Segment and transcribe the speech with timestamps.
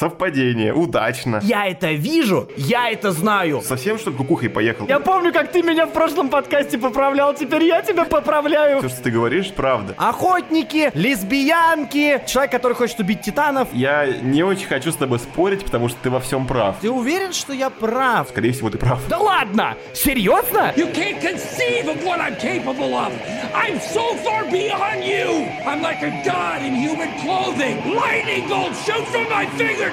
[0.00, 1.40] Совпадение, удачно.
[1.42, 3.60] Я это вижу, я это знаю.
[3.60, 4.86] Совсем, что ли, кукухой поехал?
[4.88, 8.78] Я помню, как ты меня в прошлом подкасте поправлял, теперь я тебя поправляю.
[8.78, 9.94] Все, что ты говоришь, правда.
[9.98, 13.68] Охотники, лесбиянки, человек, который хочет убить титанов.
[13.74, 16.76] Я не очень хочу с тобой спорить, потому что ты во всем прав.
[16.80, 18.30] Ты уверен, что я прав?
[18.30, 19.06] Скорее всего, ты прав.
[19.06, 19.76] Да ладно!
[19.92, 20.72] Серьезно?
[20.76, 23.12] You can't conceive of what I'm capable of.
[23.54, 25.46] I'm so far beyond you.
[25.66, 27.94] I'm like a god in human clothing.
[27.94, 29.44] Lightning bolt shoot from my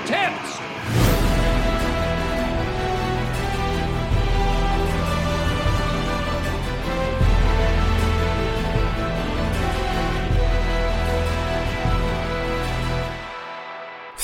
[0.05, 0.66] Tips.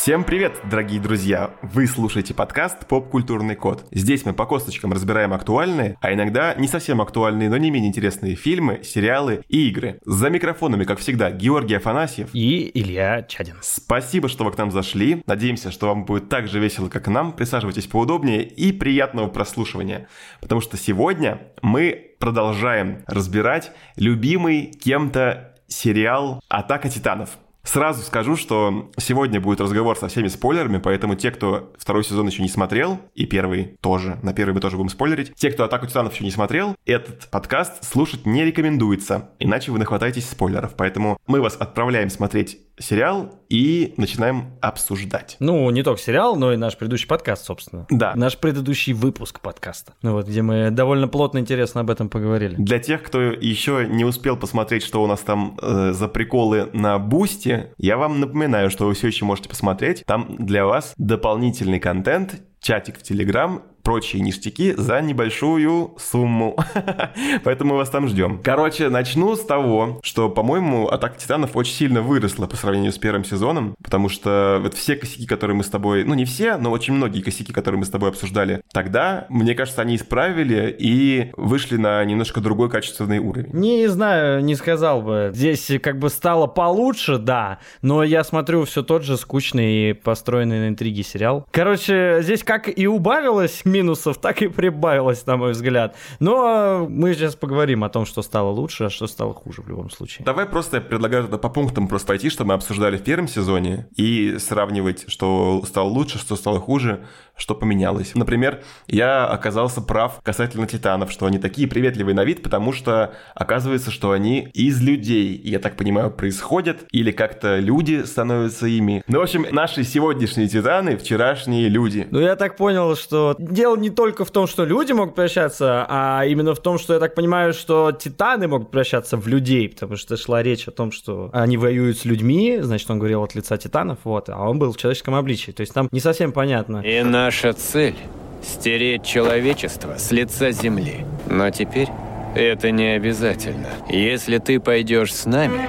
[0.04, 1.52] Всем привет, дорогие друзья!
[1.62, 3.86] Вы слушаете подкаст «Поп-культурный код».
[3.90, 8.36] Здесь мы по косточкам разбираем актуальные, а иногда не совсем актуальные, но не менее интересные
[8.36, 10.02] фильмы, сериалы и игры.
[10.04, 12.32] За микрофонами, как всегда, Георгий Афанасьев.
[12.34, 13.56] И Илья Чадин.
[13.62, 15.24] Спасибо, что вы к нам зашли.
[15.26, 17.32] Надеемся, что вам будет так же весело, как и нам.
[17.32, 20.10] Присаживайтесь поудобнее и приятного прослушивания.
[20.42, 27.38] Потому что сегодня мы продолжаем разбирать любимый кем-то сериал «Атака титанов».
[27.66, 32.42] Сразу скажу, что сегодня будет разговор со всеми спойлерами, поэтому те, кто второй сезон еще
[32.42, 36.14] не смотрел, и первый тоже, на первый мы тоже будем спойлерить, те, кто «Атаку титанов»
[36.14, 40.76] еще не смотрел, этот подкаст слушать не рекомендуется, иначе вы нахватаетесь спойлеров.
[40.76, 45.38] Поэтому мы вас отправляем смотреть сериал и начинаем обсуждать.
[45.40, 47.86] Ну, не только сериал, но и наш предыдущий подкаст, собственно.
[47.90, 48.14] Да.
[48.16, 49.94] Наш предыдущий выпуск подкаста.
[50.02, 52.56] Ну вот, где мы довольно плотно интересно об этом поговорили.
[52.56, 56.98] Для тех, кто еще не успел посмотреть, что у нас там э, за приколы на
[57.00, 60.04] Бусти, я вам напоминаю, что вы все еще можете посмотреть.
[60.06, 66.58] Там для вас дополнительный контент, чатик в Телеграм прочие ништяки за небольшую сумму.
[67.44, 68.42] Поэтому мы вас там ждем.
[68.44, 73.24] Короче, начну с того, что, по-моему, Атака Титанов очень сильно выросла по сравнению с первым
[73.24, 76.94] сезоном, потому что вот все косяки, которые мы с тобой, ну не все, но очень
[76.94, 82.04] многие косяки, которые мы с тобой обсуждали тогда, мне кажется, они исправили и вышли на
[82.04, 83.50] немножко другой качественный уровень.
[83.54, 85.32] Не знаю, не сказал бы.
[85.34, 90.60] Здесь как бы стало получше, да, но я смотрю все тот же скучный и построенный
[90.60, 91.46] на интриге сериал.
[91.52, 95.96] Короче, здесь как и убавилось минусов, так и прибавилось, на мой взгляд.
[96.20, 99.90] Но мы сейчас поговорим о том, что стало лучше, а что стало хуже в любом
[99.90, 100.26] случае.
[100.26, 103.88] Давай просто я предлагаю тогда по пунктам просто пойти, что мы обсуждали в первом сезоне,
[103.96, 108.16] и сравнивать, что стало лучше, что стало хуже, что поменялось.
[108.16, 113.92] Например, я оказался прав касательно титанов, что они такие приветливые на вид, потому что оказывается,
[113.92, 119.04] что они из людей, я так понимаю, происходят, или как-то люди становятся ими.
[119.08, 122.08] Ну, в общем, наши сегодняшние титаны, вчерашние люди.
[122.12, 126.26] Ну, я так понял, что дело не только в том, что люди могут превращаться, а
[126.26, 130.18] именно в том, что я так понимаю, что титаны могут превращаться в людей, потому что
[130.18, 134.00] шла речь о том, что они воюют с людьми, значит, он говорил от лица титанов,
[134.04, 135.52] вот, а он был в человеческом обличии.
[135.52, 136.82] То есть там не совсем понятно.
[136.82, 137.96] И наша цель–
[138.44, 141.06] стереть человечество с лица земли.
[141.30, 141.88] Но теперь
[142.36, 143.70] это не обязательно.
[143.88, 145.62] Если ты пойдешь с нами,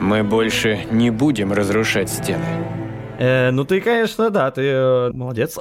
[0.00, 2.46] мы больше не будем разрушать стены.
[3.20, 5.58] Э, ну ты, конечно, да, ты э, молодец.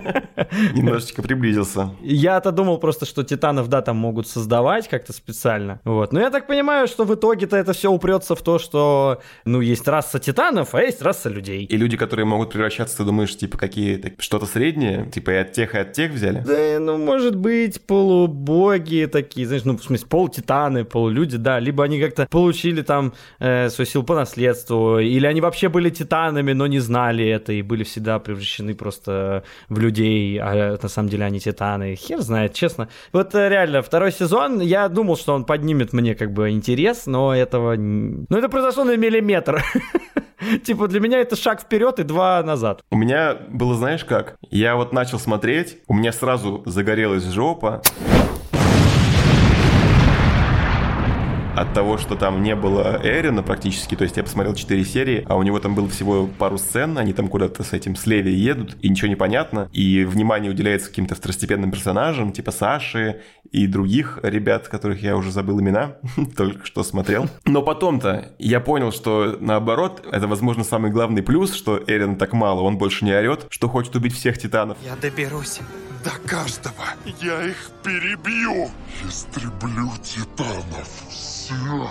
[0.74, 1.90] Немножечко приблизился.
[2.02, 5.80] Я-то думал просто, что титанов, да, там могут создавать как-то специально.
[5.84, 6.12] Вот.
[6.12, 9.88] Но я так понимаю, что в итоге-то это все упрется в то, что, ну, есть
[9.88, 11.64] раса титанов, а есть раса людей.
[11.64, 15.10] И люди, которые могут превращаться, ты думаешь, типа, какие что-то среднее?
[15.10, 16.44] Типа и от тех, и от тех взяли?
[16.46, 21.98] Да, ну, может быть, полубоги такие, знаешь, ну, в смысле, полутитаны, полулюди, да, либо они
[21.98, 26.78] как-то получили там э, свою силу по наследству, или они вообще были титанами, но не
[26.78, 31.94] знали это и были всегда превращены просто в людей, а на самом деле они титаны.
[31.94, 32.88] Хер знает, честно.
[33.12, 37.34] Вот э, реально, второй сезон, я думал, что он поднимет мне как бы интерес, но
[37.34, 37.76] этого...
[37.76, 39.62] Ну, это произошло на миллиметр.
[40.64, 42.82] Типа для меня это шаг вперед и два назад.
[42.90, 44.36] У меня было, знаешь как?
[44.50, 47.82] Я вот начал смотреть, у меня сразу загорелась жопа.
[51.56, 55.36] От того, что там не было Эрина практически, то есть я посмотрел 4 серии, а
[55.36, 58.88] у него там было всего пару сцен, они там куда-то с этим слеви едут, и
[58.88, 63.20] ничего не понятно, и внимание уделяется каким-то второстепенным персонажам, типа Саши
[63.50, 65.96] и других ребят, которых я уже забыл имена,
[66.36, 67.28] только что смотрел.
[67.44, 72.60] Но потом-то я понял, что наоборот, это, возможно, самый главный плюс, что Эрин так мало,
[72.60, 74.78] он больше не орет, что хочет убить всех титанов.
[74.84, 75.60] Я доберусь.
[76.04, 76.84] До каждого
[77.20, 78.70] я их перебью.
[79.06, 80.88] Истреблю титанов.
[81.50, 81.90] Всех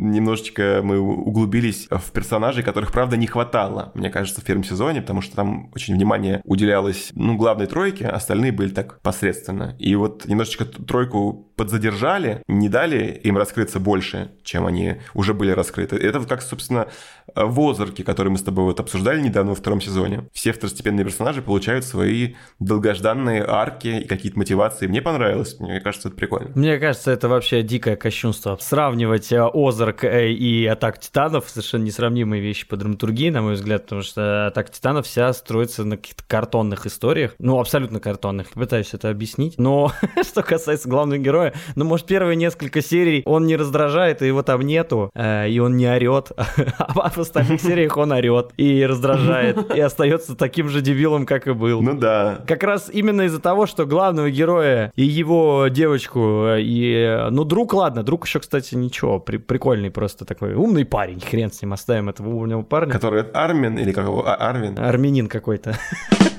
[0.00, 5.20] немножечко мы углубились в персонажей, которых, правда, не хватало, мне кажется, в первом сезоне, потому
[5.20, 9.76] что там очень внимание уделялось, ну, главной тройке, а остальные были так посредственно.
[9.78, 15.96] И вот немножечко тройку подзадержали, не дали им раскрыться больше, чем они уже были раскрыты.
[15.96, 16.88] Это вот как, собственно,
[17.34, 20.24] в Озарке, который мы с тобой вот обсуждали недавно во втором сезоне.
[20.32, 24.86] Все второстепенные персонажи получают свои долгожданные арки и какие-то мотивации.
[24.86, 26.50] Мне понравилось, мне кажется, это прикольно.
[26.54, 28.56] Мне кажется, это вообще дикое кощунство.
[28.60, 33.84] Сравнивать э, Озарк э, и Атак Титанов совершенно несравнимые вещи по драматургии, на мой взгляд,
[33.84, 37.34] потому что Атак Титанов вся строится на каких-то картонных историях.
[37.38, 38.50] Ну, абсолютно картонных.
[38.50, 39.58] Пытаюсь это объяснить.
[39.58, 39.92] Но
[40.22, 44.62] что касается главного героя, ну, может, первые несколько серий он не раздражает, и его там
[44.62, 46.32] нету, э, и он не орет.
[46.78, 51.52] А в остальных сериях он орет и раздражает, и остается таким же дебилом, как и
[51.52, 51.82] был.
[51.82, 52.42] Ну да.
[52.46, 57.28] Как раз именно из-за того, что главного героя и его девочку, и...
[57.30, 59.36] Ну, друг, ладно, друг еще, кстати, ничего, при,
[59.80, 62.92] прикольный просто такой умный парень, хрен с ним, оставим этого умного парня.
[62.92, 64.26] Который Армин или как его?
[64.26, 64.78] А, Арвин?
[64.78, 65.76] Армянин какой-то.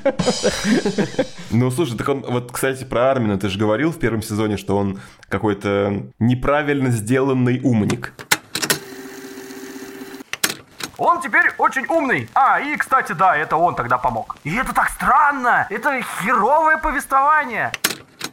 [1.51, 4.77] Ну, слушай, так он, вот, кстати, про Армина ты же говорил в первом сезоне, что
[4.77, 4.99] он
[5.29, 8.13] какой-то неправильно сделанный умник.
[10.97, 12.29] Он теперь очень умный.
[12.33, 14.37] А, и, кстати, да, это он тогда помог.
[14.45, 15.67] И это так странно.
[15.69, 17.71] Это херовое повествование.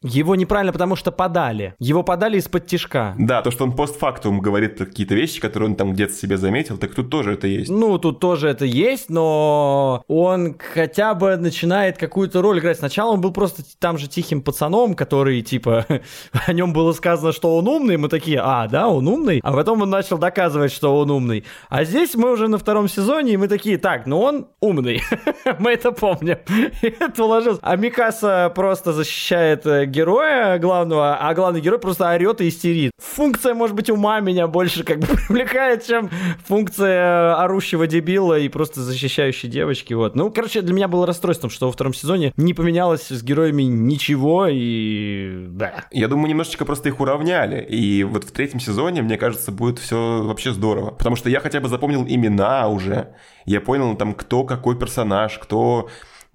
[0.03, 1.75] Его неправильно, потому что подали.
[1.79, 3.15] Его подали из-под тишка.
[3.19, 6.95] Да, то, что он постфактум говорит какие-то вещи, которые он там где-то себе заметил, так
[6.95, 7.71] тут тоже это есть.
[7.71, 12.79] Ну, тут тоже это есть, но он хотя бы начинает какую-то роль играть.
[12.79, 15.87] Сначала он был просто там же тихим пацаном, который, типа,
[16.47, 19.83] о нем было сказано, что он умный, мы такие, а, да, он умный, а потом
[19.83, 21.45] он начал доказывать, что он умный.
[21.69, 25.03] А здесь мы уже на втором сезоне, и мы такие, так, ну он умный,
[25.59, 26.39] мы это помним.
[26.83, 27.59] Это уложилось.
[27.62, 32.93] А Микаса просто защищает э, героя главного, а главный герой просто орет и истерит.
[32.99, 36.11] Функция, может быть, ума меня больше как бы привлекает, чем
[36.46, 39.94] функция орущего дебила и просто защищающей девочки.
[39.94, 40.14] Вот.
[40.14, 44.46] Ну, короче, для меня было расстройством, что во втором сезоне не поменялось с героями ничего,
[44.49, 45.87] и да.
[45.90, 47.61] Я думаю, немножечко просто их уравняли.
[47.62, 50.90] И вот в третьем сезоне, мне кажется, будет все вообще здорово.
[50.90, 53.08] Потому что я хотя бы запомнил имена уже.
[53.44, 55.88] Я понял там, кто какой персонаж, кто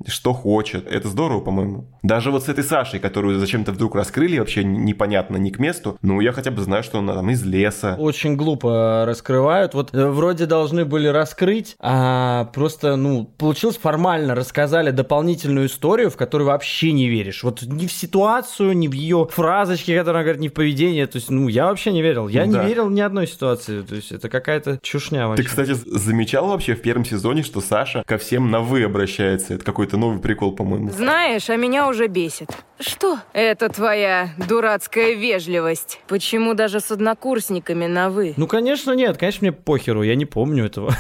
[0.07, 0.87] что хочет.
[0.87, 1.87] Это здорово, по-моему.
[2.03, 6.19] Даже вот с этой Сашей, которую зачем-то вдруг раскрыли, вообще непонятно, не к месту, ну,
[6.19, 7.95] я хотя бы знаю, что она там из леса.
[7.97, 9.73] Очень глупо раскрывают.
[9.73, 16.17] Вот э, вроде должны были раскрыть, а просто, ну, получилось формально, рассказали дополнительную историю, в
[16.17, 17.43] которую вообще не веришь.
[17.43, 21.07] Вот ни в ситуацию, ни в ее фразочки, которые она говорит, ни в поведение.
[21.07, 22.27] То есть, ну, я вообще не верил.
[22.27, 22.61] Я да.
[22.61, 23.81] не верил ни одной ситуации.
[23.81, 25.43] То есть, это какая-то чушня вообще.
[25.43, 29.53] Ты, кстати, замечал вообще в первом сезоне, что Саша ко всем на «вы» обращается?
[29.53, 30.91] Это какой-то новый прикол, по-моему.
[30.91, 32.49] Знаешь, а меня уже бесит.
[32.79, 33.19] Что?
[33.33, 35.99] Это твоя дурацкая вежливость.
[36.07, 38.33] Почему даже с однокурсниками на «вы»?
[38.37, 39.17] Ну, конечно, нет.
[39.17, 40.03] Конечно, мне похеру.
[40.03, 40.95] Я не помню этого.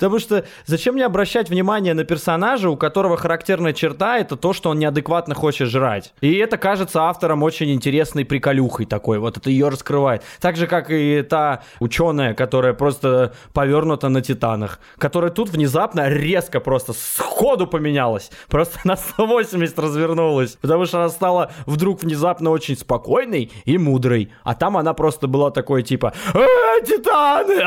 [0.00, 4.70] Потому что зачем мне обращать внимание на персонажа, у которого характерная черта это то, что
[4.70, 6.14] он неадекватно хочет жрать.
[6.22, 9.18] И это кажется автором очень интересной приколюхой такой.
[9.18, 10.22] Вот это ее раскрывает.
[10.40, 14.80] Так же, как и та ученая, которая просто повернута на титанах.
[14.96, 18.30] Которая тут внезапно резко просто сходу поменялась.
[18.48, 20.56] Просто на 180 развернулась.
[20.62, 24.32] Потому что она стала вдруг внезапно очень спокойной и мудрой.
[24.44, 26.46] А там она просто была такой типа «Э,
[26.86, 27.60] Титаны!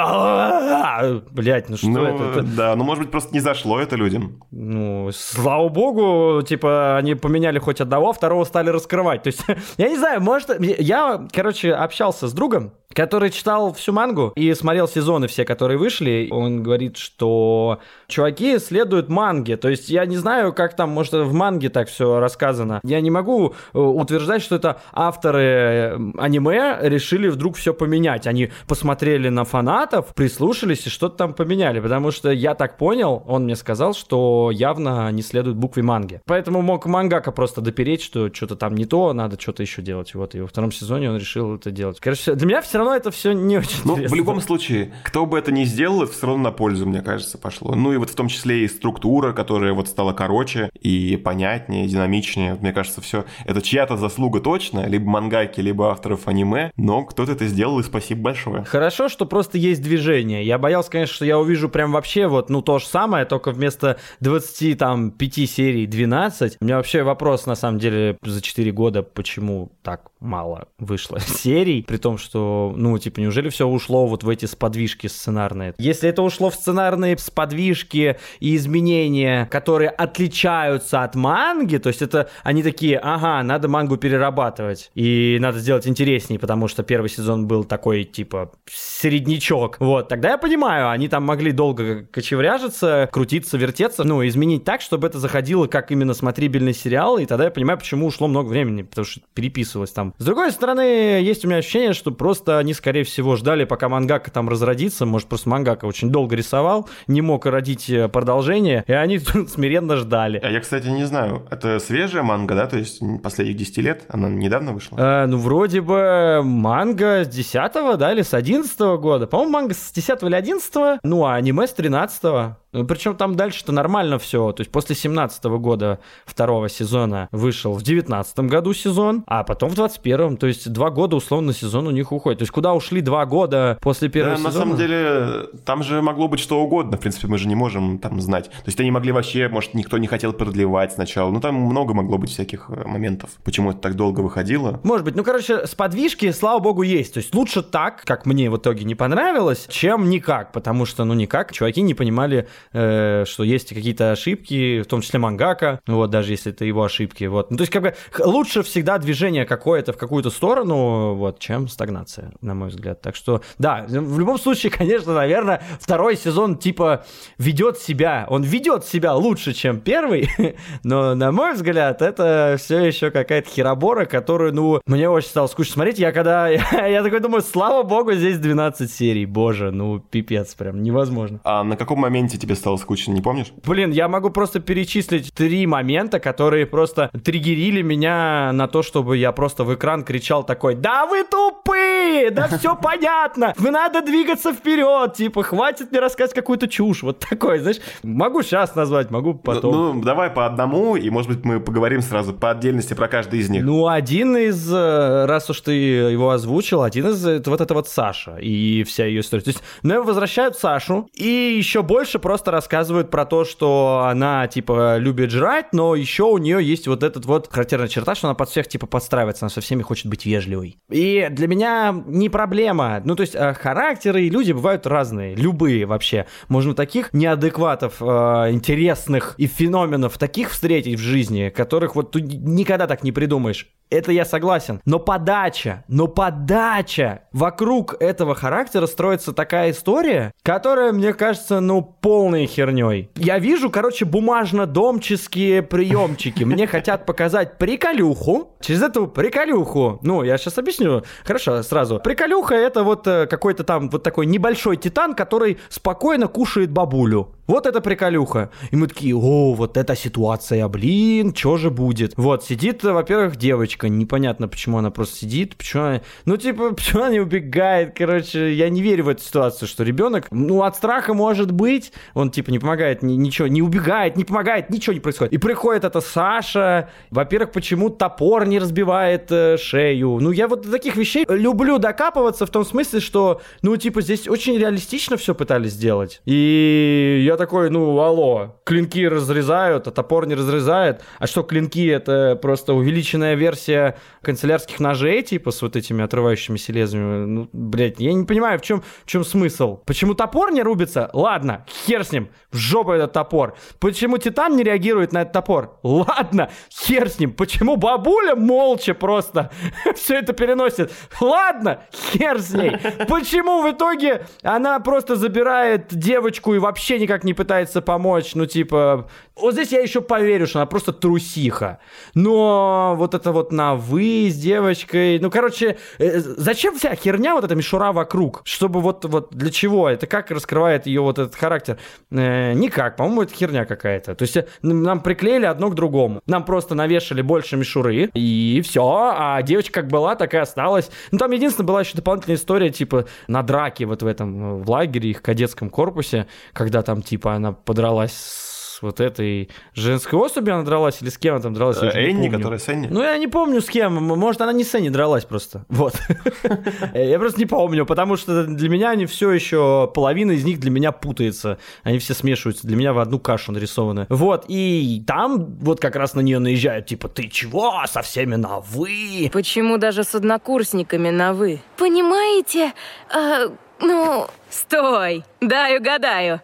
[1.30, 2.23] Блять, ну что ну, это?
[2.32, 2.42] Это...
[2.56, 4.44] Да, ну, может быть, просто не зашло это людям.
[4.52, 9.24] Ну, слава богу, типа, они поменяли хоть одного, второго стали раскрывать.
[9.24, 9.44] То есть,
[9.78, 10.50] я не знаю, может...
[10.60, 16.28] Я, короче, общался с другом, который читал всю мангу и смотрел сезоны все, которые вышли.
[16.32, 19.58] Он говорит, что чуваки следуют манге.
[19.58, 22.80] То есть я не знаю, как там, может, в манге так все рассказано.
[22.84, 28.28] Я не могу э, утверждать, что это авторы э, аниме решили вдруг все поменять.
[28.28, 31.80] Они посмотрели на фанатов, прислушались и что-то там поменяли.
[31.80, 36.22] Потому что я так понял, он мне сказал, что явно не следует букве манги.
[36.26, 40.14] Поэтому мог мангака просто допереть, что что-то там не то, надо что-то еще делать.
[40.14, 42.00] Вот, и во втором сезоне он решил это делать.
[42.00, 44.16] Короче, для меня все равно это все не очень Ну, интересно.
[44.16, 47.38] в любом случае, кто бы это ни сделал, это все равно на пользу, мне кажется,
[47.38, 47.76] пошло.
[47.76, 52.56] Ну и вот в том числе и структура, которая вот стала короче и понятнее, динамичнее.
[52.60, 57.46] Мне кажется, все это чья-то заслуга точно, либо мангаки, либо авторов аниме, но кто-то это
[57.48, 58.64] сделал, и спасибо большое.
[58.64, 60.46] Хорошо, что просто есть движение.
[60.46, 63.98] Я боялся, конечно, что я увижу прям вообще вот, ну, то же самое, только вместо
[64.22, 66.58] 20, там, 5 серий 12.
[66.60, 71.84] У меня вообще вопрос, на самом деле, за 4 года, почему так мало вышло серий,
[71.84, 75.76] при том, что, ну, типа, неужели все ушло вот в эти сподвижки сценарные?
[75.78, 82.30] Если это ушло в сценарные сподвижки и изменения, которые отличаются от манги, то есть это
[82.44, 87.64] они такие, ага, надо мангу перерабатывать, и надо сделать интереснее, потому что первый сезон был
[87.64, 89.78] такой, типа, середнячок.
[89.80, 95.08] Вот, тогда я понимаю, они там могли долго кочевряжиться, крутиться, вертеться, ну, изменить так, чтобы
[95.08, 99.06] это заходило как именно смотрибельный сериал, и тогда я понимаю, почему ушло много времени, потому
[99.06, 100.13] что переписывалось там.
[100.18, 100.82] С другой стороны,
[101.22, 105.28] есть у меня ощущение, что просто они, скорее всего, ждали, пока мангака там разродится, может,
[105.28, 110.40] просто мангака очень долго рисовал, не мог родить э, продолжение, и они смиренно ждали.
[110.44, 114.30] А я, кстати, не знаю, это свежая манга, да, то есть последних 10 лет, она
[114.30, 114.98] недавно вышла?
[114.98, 119.28] Э, ну, вроде бы манга с 10 да, или с 11 года.
[119.28, 122.56] По-моему, манга с 10 или 11 ну, а аниме с 13 ну,
[122.88, 124.52] причем там дальше-то нормально все.
[124.52, 129.76] То есть после 17 года второго сезона вышел в 19 году сезон, а потом в
[129.76, 132.40] 21 То есть два года условно сезон у них уходит.
[132.40, 134.54] То есть куда ушли два года после первого да, сезона?
[134.54, 136.98] на самом деле там же могло быть что угодно.
[136.98, 138.50] В принципе, мы же не можем там знать.
[138.50, 141.32] То есть они могли вообще, может, никто не хотел продлевать сначала.
[141.32, 143.30] Ну там много могло быть всяких э, моментов.
[143.44, 144.80] Почему это так долго выходило?
[144.84, 145.16] Может быть.
[145.16, 147.14] Ну, короче, с подвижки, слава богу, есть.
[147.14, 150.52] То есть лучше так, как мне в итоге не понравилось, чем никак.
[150.52, 155.20] Потому что, ну, никак чуваки не понимали э, что есть какие-то ошибки, в том числе
[155.20, 157.52] мангака, вот, даже если это его ошибки, вот.
[157.52, 162.32] Ну, то есть, как бы, лучше всегда движение какое-то в какую-то сторону, вот, чем стагнация,
[162.42, 163.02] на мой взгляд.
[163.02, 167.06] Так что, да, в любом случае, конечно, наверное, второй сезон, типа,
[167.38, 170.30] ведет себя, он ведет себя лучше, чем первый,
[170.84, 175.74] но, на мой взгляд, это все еще какая-то херобора, которую, ну, мне очень стало скучно
[175.74, 176.00] смотреть.
[176.00, 180.82] Я когда, я, я такой думаю, слава богу, здесь 12 серий, боже, ну, пипец, прям
[180.82, 181.40] невозможно.
[181.44, 183.48] А на каком моменте тебе стало скучно, не помнишь?
[183.66, 189.32] Блин, я могу просто перечислить три момента, которые просто триггерили меня на то, чтобы я
[189.32, 195.14] просто в экран кричал такой, да вы тупые, да все понятно, вы надо двигаться вперед,
[195.14, 199.72] типа, хватит мне рассказать какую-то чушь, вот такой, знаешь, могу сейчас назвать, могу потом.
[199.72, 203.40] Ну, ну, давай по одному, и, может быть, мы поговорим сразу по отдельности про каждый
[203.40, 203.64] из них.
[203.64, 207.88] Ну, один из, э, раз уж ты его озвучил, один из, это вот это вот
[207.88, 209.44] Саша и вся ее история.
[209.44, 214.98] То есть, ну, возвращают Сашу, и еще больше просто рассказывают про то, что она, типа,
[214.98, 218.50] любит жрать, но еще у нее есть вот этот вот характерная черта, что она под
[218.50, 220.78] всех, типа, подстраивается, она со всеми хочет быть вежливой.
[220.90, 223.02] И для меня не проблема.
[223.04, 226.26] Ну, то есть, э, характеры и люди бывают разные, любые вообще.
[226.48, 228.06] Можно таких неадекватов, э,
[228.52, 233.70] интересных и феноменов таких встретить в жизни, которых вот ты никогда так не придумаешь.
[233.94, 234.82] Это я согласен.
[234.86, 242.48] Но подача, но подача вокруг этого характера строится такая история, которая, мне кажется, ну, полной
[242.48, 243.12] херней.
[243.16, 246.44] Я вижу, короче, бумажно-домческие приемчики.
[246.44, 248.56] Мне хотят показать приколюху.
[248.62, 251.04] Через эту приколюху, ну, я сейчас объясню.
[251.24, 252.00] Хорошо, сразу.
[252.00, 257.36] Приколюха это вот э, какой-то там вот такой небольшой титан, который спокойно кушает бабулю.
[257.46, 258.52] Вот это приколюха.
[258.72, 262.14] И мы такие, о, вот эта ситуация, блин, что же будет?
[262.16, 266.02] Вот, сидит, во-первых, девочка, непонятно, почему она просто сидит, почему она...
[266.24, 270.28] Ну, типа, почему она не убегает, короче, я не верю в эту ситуацию, что ребенок,
[270.32, 274.70] ну, от страха может быть, он, типа, не помогает, ни, ничего, не убегает, не помогает,
[274.70, 275.34] ничего не происходит.
[275.34, 280.20] И приходит эта Саша, во-первых, почему топор не разбивает э, шею?
[280.22, 284.58] Ну, я вот таких вещей люблю докапываться в том смысле, что, ну, типа, здесь очень
[284.58, 286.22] реалистично все пытались сделать.
[286.24, 291.02] И я такой, ну, алло, клинки разрезают, а топор не разрезает.
[291.20, 297.26] А что, клинки— это просто увеличенная версия канцелярских ножей, типа, с вот этими отрывающимися лезвиями?
[297.26, 299.78] Ну, блядь, я не понимаю, в чем, в чем смысл?
[299.86, 301.10] Почему топор не рубится?
[301.14, 303.56] Ладно, хер с ним, в жопу этот топор.
[303.80, 305.80] Почему Титан не реагирует на этот топор?
[305.84, 307.32] Ладно, хер с ним.
[307.32, 309.52] Почему бабуля молча просто
[309.96, 310.92] все это переносит?
[311.20, 312.78] Ладно, хер с ней.
[313.08, 318.36] Почему в итоге она просто забирает девочку и вообще никак не пытается помочь?
[318.36, 321.80] Ну, типа, вот здесь я еще поверю, что она просто трусиха.
[322.14, 325.20] Но вот это вот на «вы» с девочкой...
[325.20, 328.42] Ну, короче, э, зачем вся херня, вот эта мишура вокруг?
[328.46, 329.90] Чтобы вот, вот для чего?
[329.90, 331.80] Это как раскрывает ее вот этот характер?
[332.12, 332.96] Э, никак.
[332.96, 334.14] По-моему, это херня какая-то.
[334.14, 336.22] То есть э, нам приклеили одно к другому.
[336.28, 339.14] Нам просто навешали больше мишуры, и все.
[339.16, 340.92] А девочка как была, так и осталась.
[341.12, 345.10] Ну, там единственное была еще дополнительная история, типа, на драке вот в этом, в лагере,
[345.10, 348.53] их кадетском корпусе, когда там, типа, она подралась с
[348.84, 351.82] вот этой женской особью она дралась, или с кем она там дралась?
[351.82, 352.88] не Энни, которая с Энни?
[352.90, 353.96] Ну, я не помню с кем.
[353.96, 355.66] Может, она не с Энни дралась просто.
[355.84, 355.96] Вот.
[356.94, 360.72] Я просто не помню, потому что для меня они все еще, половина из них для
[360.72, 361.58] меня путается.
[361.84, 364.06] Они все смешиваются для меня в одну кашу нарисованы.
[364.10, 368.60] Вот, и там вот как раз на нее наезжают, типа, ты чего, со всеми на
[368.60, 369.30] «вы».
[369.34, 371.60] Почему даже с однокурсниками на «вы»?
[371.78, 372.74] Понимаете?
[373.14, 374.28] А, ну...
[374.50, 375.24] Стой!
[375.42, 376.42] Дай угадаю.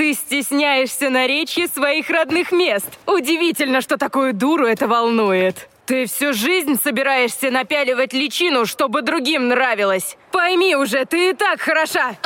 [0.00, 2.86] Ты стесняешься наречия своих родных мест.
[3.04, 5.68] Удивительно, что такую дуру это волнует.
[5.84, 10.16] Ты всю жизнь собираешься напяливать личину, чтобы другим нравилось.
[10.32, 12.16] Пойми уже, ты и так хороша.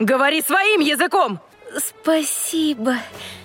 [0.00, 1.38] Говори своим языком.
[1.78, 2.96] Спасибо.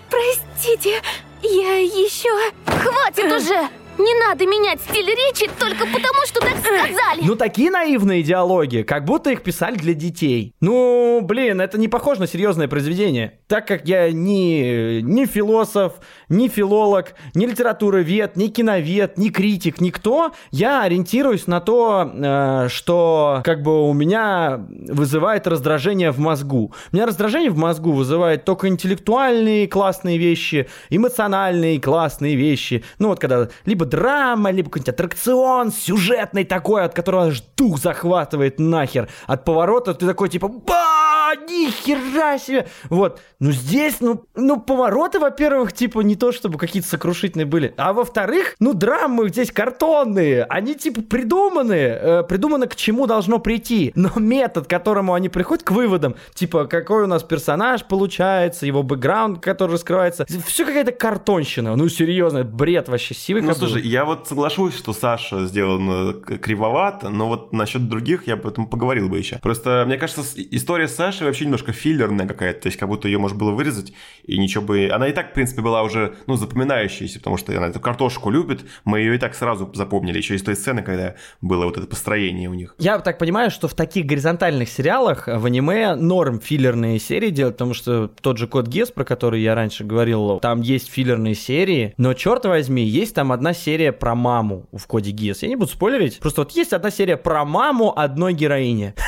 [0.09, 0.99] Простите,
[1.43, 2.35] я еще...
[2.65, 3.69] Хватит уже!
[3.97, 7.21] Не надо менять стиль речи только потому, что так сказали.
[7.21, 10.53] Ну, такие наивные диалоги, как будто их писали для детей.
[10.59, 13.39] Ну, блин, это не похоже на серьезное произведение.
[13.47, 15.93] Так как я ни, ни философ,
[16.27, 23.41] ни филолог, ни литературовед, ни киновед, ни критик, никто, я ориентируюсь на то, э, что
[23.45, 26.73] как бы у меня вызывает раздражение в мозгу.
[26.91, 32.83] У меня раздражение в мозгу вызывает только интеллектуальные классные вещи, эмоциональные классные вещи.
[32.99, 38.59] Ну, вот когда либо драма, либо какой-нибудь аттракцион сюжетный такой, от которого аж дух захватывает
[38.59, 39.09] нахер.
[39.27, 40.94] От поворота ты такой типа ба,
[41.35, 42.67] ни хера себе.
[42.89, 43.19] Вот.
[43.39, 48.55] Ну здесь, ну, ну повороты, во-первых, типа не то чтобы какие-то сокрушительные были, а во-вторых,
[48.59, 54.67] ну драмы здесь картонные, они типа придуманы, э, придумано к чему должно прийти, но метод,
[54.67, 59.73] к которому они приходят, к выводам, типа какой у нас персонаж получается, его бэкграунд, который
[59.73, 63.67] раскрывается, все какая-то картонщина, ну серьезно, бред вообще сивый Ну, кобыл.
[63.67, 65.89] слушай, я вот соглашусь, что Саша сделан
[66.27, 69.39] э, кривовато, но вот насчет других я об этом поговорил бы еще.
[69.41, 73.37] Просто, мне кажется, история с Вообще немножко филлерная какая-то, то есть как будто ее можно
[73.37, 74.89] было вырезать, и ничего бы...
[74.91, 78.65] Она и так, в принципе, была уже, ну, запоминающаяся, потому что она эту картошку любит,
[78.83, 82.49] мы ее и так сразу запомнили, еще из той сцены, когда было вот это построение
[82.49, 82.75] у них.
[82.77, 87.73] Я так понимаю, что в таких горизонтальных сериалах в аниме норм филлерные серии делать, потому
[87.73, 92.13] что тот же Код Гес, про который я раньше говорил, там есть филлерные серии, но
[92.13, 95.41] черт возьми, есть там одна серия про маму в Коде Гес.
[95.43, 98.93] Я не буду спойлерить, просто вот есть одна серия про маму одной героини.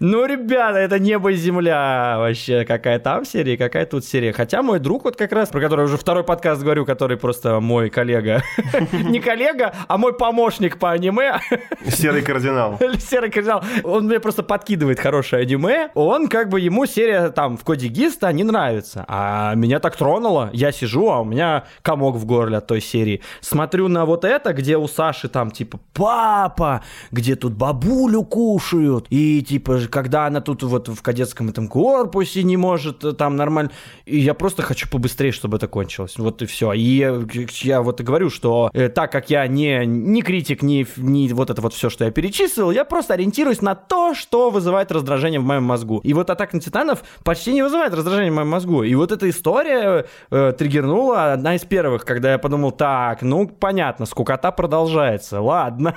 [0.00, 2.64] Ну, ребята, это небо и земля вообще.
[2.64, 4.32] Какая там серия, какая тут серия.
[4.32, 7.88] Хотя мой друг вот как раз, про который уже второй подкаст говорю, который просто мой
[7.88, 8.42] коллега.
[8.92, 11.40] Не коллега, а мой помощник по аниме.
[11.86, 12.78] Серый кардинал.
[12.98, 13.62] Серый кардинал.
[13.84, 15.90] Он мне просто подкидывает хорошее аниме.
[15.94, 19.04] Он как бы ему серия там в коде Гиста не нравится.
[19.08, 20.50] А меня так тронуло.
[20.52, 23.22] Я сижу, а у меня комок в горле от той серии.
[23.40, 29.06] Смотрю на вот это, где у Саши там типа папа, где тут бабулю кушают.
[29.10, 33.70] И типа, когда она тут вот в кадетском этом корпусе не может э, там нормально.
[34.04, 36.14] И я просто хочу побыстрее, чтобы это кончилось.
[36.18, 36.72] Вот и все.
[36.72, 37.20] И я,
[37.62, 41.50] я вот и говорю, что э, так как я не, не критик, не, не вот
[41.50, 45.44] это вот все, что я перечислил, я просто ориентируюсь на то, что вызывает раздражение в
[45.44, 46.00] моем мозгу.
[46.02, 48.82] И вот «Атака на Титанов» почти не вызывает раздражение в моем мозгу.
[48.82, 54.06] И вот эта история э, триггернула одна из первых, когда я подумал, так, ну, понятно,
[54.06, 55.94] скукота продолжается, ладно.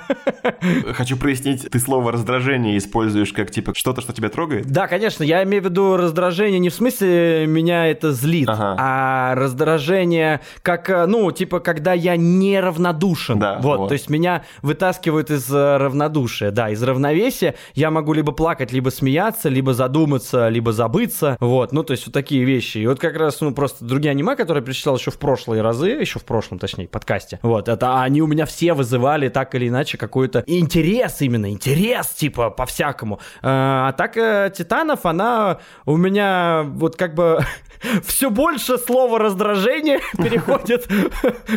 [0.94, 4.66] Хочу прояснить, ты слово раздражение используешь как типа что-то, что тебя трогает?
[4.66, 8.76] Да, конечно, я имею в виду раздражение не в смысле меня это злит, Ага.
[8.78, 13.38] а раздражение как, э, ну, типа, когда я неравнодушен.
[13.38, 13.88] Да, вот, вот.
[13.88, 17.54] то есть меня вытаскивают из э, равнодушия, да, из равновесия.
[17.74, 21.36] Я могу либо плакать, либо смеяться, либо задуматься, либо забыться.
[21.40, 22.78] Вот, ну, то есть вот такие вещи.
[22.78, 25.90] И вот как раз, ну, просто другие аниме, которые я перечислял еще в прошлые разы,
[25.90, 27.38] еще в прошлом, точнее, подкасте.
[27.42, 32.50] Вот, это они у меня все вызывали так или иначе какой-то интерес именно, интерес, типа,
[32.50, 33.20] по-всякому.
[33.42, 37.44] Э, Атака Титанов, она у меня вот как бы
[38.04, 40.88] все больше слова раздражение переходит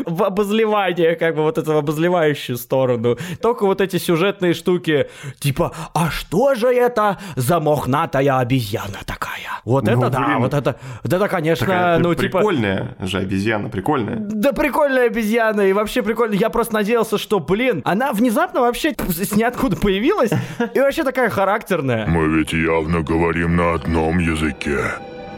[0.06, 3.18] в обозливание, как бы вот это в обозливающую сторону.
[3.42, 9.34] Только вот эти сюжетные штуки, типа, а что же это за мохнатая обезьяна такая?
[9.66, 10.40] Вот Ну, это да, блин.
[10.40, 12.40] вот это, вот это, конечно, Такая ну, типа...
[12.40, 14.18] прикольная же обезьяна, прикольная.
[14.20, 16.34] Да прикольная обезьяна, и вообще прикольно.
[16.34, 20.32] Я просто надеялся, что, блин, она внезапно вообще с ниоткуда появилась,
[20.74, 22.08] и вообще такая характерная.
[22.08, 24.80] Мы ведь явно говорим на одном языке.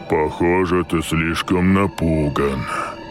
[0.10, 2.66] Похоже, ты слишком напуган.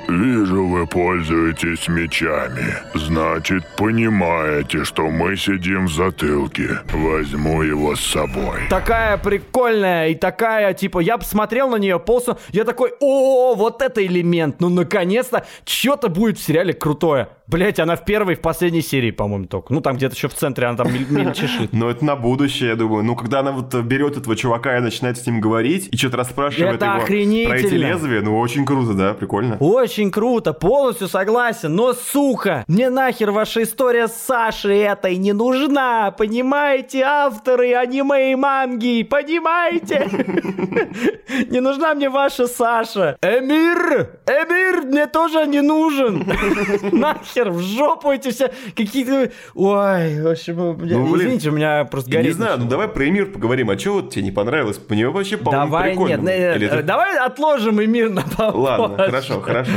[0.09, 2.74] Вижу, вы пользуетесь мечами.
[2.94, 6.80] Значит, понимаете, что мы сидим в затылке.
[6.92, 8.61] Возьму его с собой.
[8.68, 14.04] Такая прикольная и такая, типа, я посмотрел на нее полностью, я такой, о, вот это
[14.04, 17.28] элемент, ну наконец-то что-то будет в сериале крутое.
[17.46, 19.72] Блять, она в первой, в последней серии, по-моему, только.
[19.74, 21.74] Ну, там где-то еще в центре она там мель- мельчешит.
[21.74, 23.04] Но это на будущее, я думаю.
[23.04, 26.76] Ну, когда она вот берет этого чувака и начинает с ним говорить, и что-то расспрашивает
[26.76, 27.87] Это его про эти охренительно.
[27.88, 29.59] лезвия, ну, очень круто, да, прикольно.
[29.61, 36.12] Очень круто, полностью согласен, но, сука, мне нахер ваша история с Сашей этой не нужна,
[36.12, 40.09] понимаете, авторы аниме и манги, понимаете?
[41.50, 43.16] Не нужна мне ваша Саша.
[43.22, 46.24] Эмир, Эмир мне тоже не нужен.
[46.92, 49.32] Нахер в жопу эти все какие-то...
[49.54, 52.26] Ой, в общем, у меня- Ну, блин, извините, у меня просто горит.
[52.26, 53.70] не знаю, ну давай про Эмир поговорим.
[53.70, 54.78] А что вот тебе не понравилось?
[54.78, 56.10] По нему вообще, по-моему, Давай, прикольно.
[56.12, 56.30] нет, было.
[56.30, 58.56] э, Или это- давай отложим Эмир на попозже.
[58.58, 59.72] Ладно, хорошо, хорошо.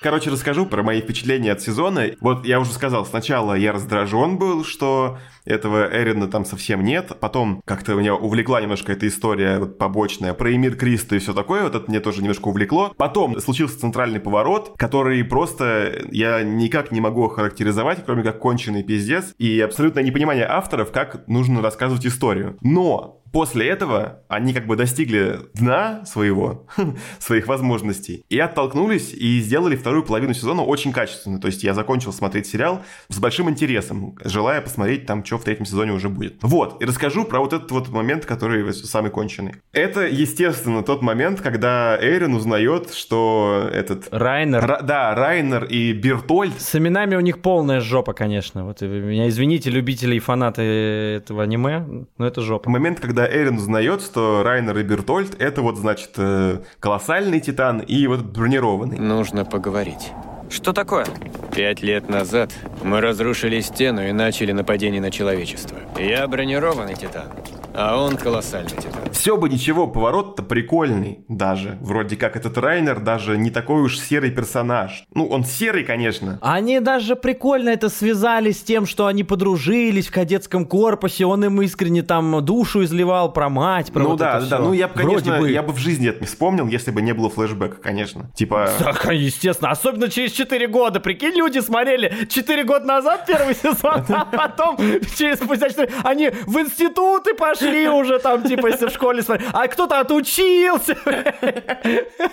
[0.00, 2.06] Короче, расскажу про мои впечатления от сезона.
[2.20, 7.12] Вот я уже сказал, сначала я раздражен был, что этого Эрина там совсем нет.
[7.20, 11.64] Потом как-то меня увлекла немножко эта история вот, побочная про Эмир Криста и все такое.
[11.64, 12.92] Вот это мне тоже немножко увлекло.
[12.96, 19.34] Потом случился центральный поворот, который просто я никак не могу охарактеризовать, кроме как конченый пиздец.
[19.38, 22.56] И абсолютное непонимание авторов, как нужно рассказывать историю.
[22.60, 26.66] Но После этого они как бы достигли дна своего,
[27.18, 31.40] своих возможностей, и оттолкнулись и сделали вторую половину сезона очень качественно.
[31.40, 35.64] То есть я закончил смотреть сериал с большим интересом, желая посмотреть там, что в третьем
[35.64, 36.34] сезоне уже будет.
[36.42, 39.54] Вот, и расскажу про вот этот вот момент, который самый конченый.
[39.72, 44.08] Это, естественно, тот момент, когда Эйрон узнает, что этот...
[44.10, 44.62] Райнер.
[44.62, 48.66] Ра- да, Райнер и Бертольд С именами у них полная жопа, конечно.
[48.66, 52.68] Вот вы меня извините, любители и фанаты этого аниме, но это жопа.
[52.68, 58.06] Момент, когда Эрин узнает, что Райнер и Бертольд это вот, значит, э, колоссальный титан и
[58.06, 58.98] вот бронированный.
[58.98, 60.12] Нужно поговорить.
[60.52, 61.06] Что такое?
[61.54, 62.50] Пять лет назад
[62.84, 65.78] мы разрушили стену и начали нападение на человечество.
[65.98, 67.32] Я бронированный титан,
[67.74, 69.02] а он колоссальный титан.
[69.12, 71.78] Все бы ничего, поворот-то прикольный даже.
[71.80, 75.04] Вроде как этот Райнер даже не такой уж серый персонаж.
[75.14, 76.38] Ну, он серый, конечно.
[76.42, 81.60] Они даже прикольно это связали с тем, что они подружились в кадетском корпусе, он им
[81.62, 84.64] искренне там душу изливал про мать, про ну вот да, это да, всё.
[84.66, 85.50] ну я бы, конечно, бы.
[85.50, 88.30] я бы в жизни это не вспомнил, если бы не было флешбека, конечно.
[88.34, 88.70] Типа...
[88.78, 91.00] Так, естественно, особенно через 4 года.
[91.00, 94.76] Прикинь, люди смотрели 4 года назад первый сезон, а потом
[95.16, 95.90] через спустя 4...
[96.04, 99.50] Они в институты пошли уже там, типа, если в школе смотрели.
[99.52, 100.96] А кто-то отучился.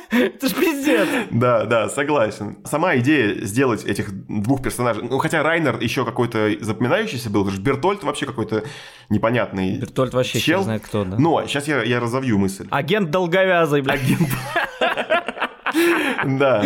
[0.10, 1.08] Это ж пиздец.
[1.32, 2.58] Да, да, согласен.
[2.66, 7.66] Сама идея сделать этих двух персонажей, ну хотя Райнер еще какой-то запоминающийся был, потому что
[7.66, 8.64] Бертольд вообще какой-то
[9.10, 10.60] непонятный Бертольд вообще чел.
[10.60, 11.18] хер знает кто, да.
[11.18, 12.68] Но сейчас я, я разовью мысль.
[12.72, 14.02] Агент долговязый, блядь.
[16.40, 16.64] Да.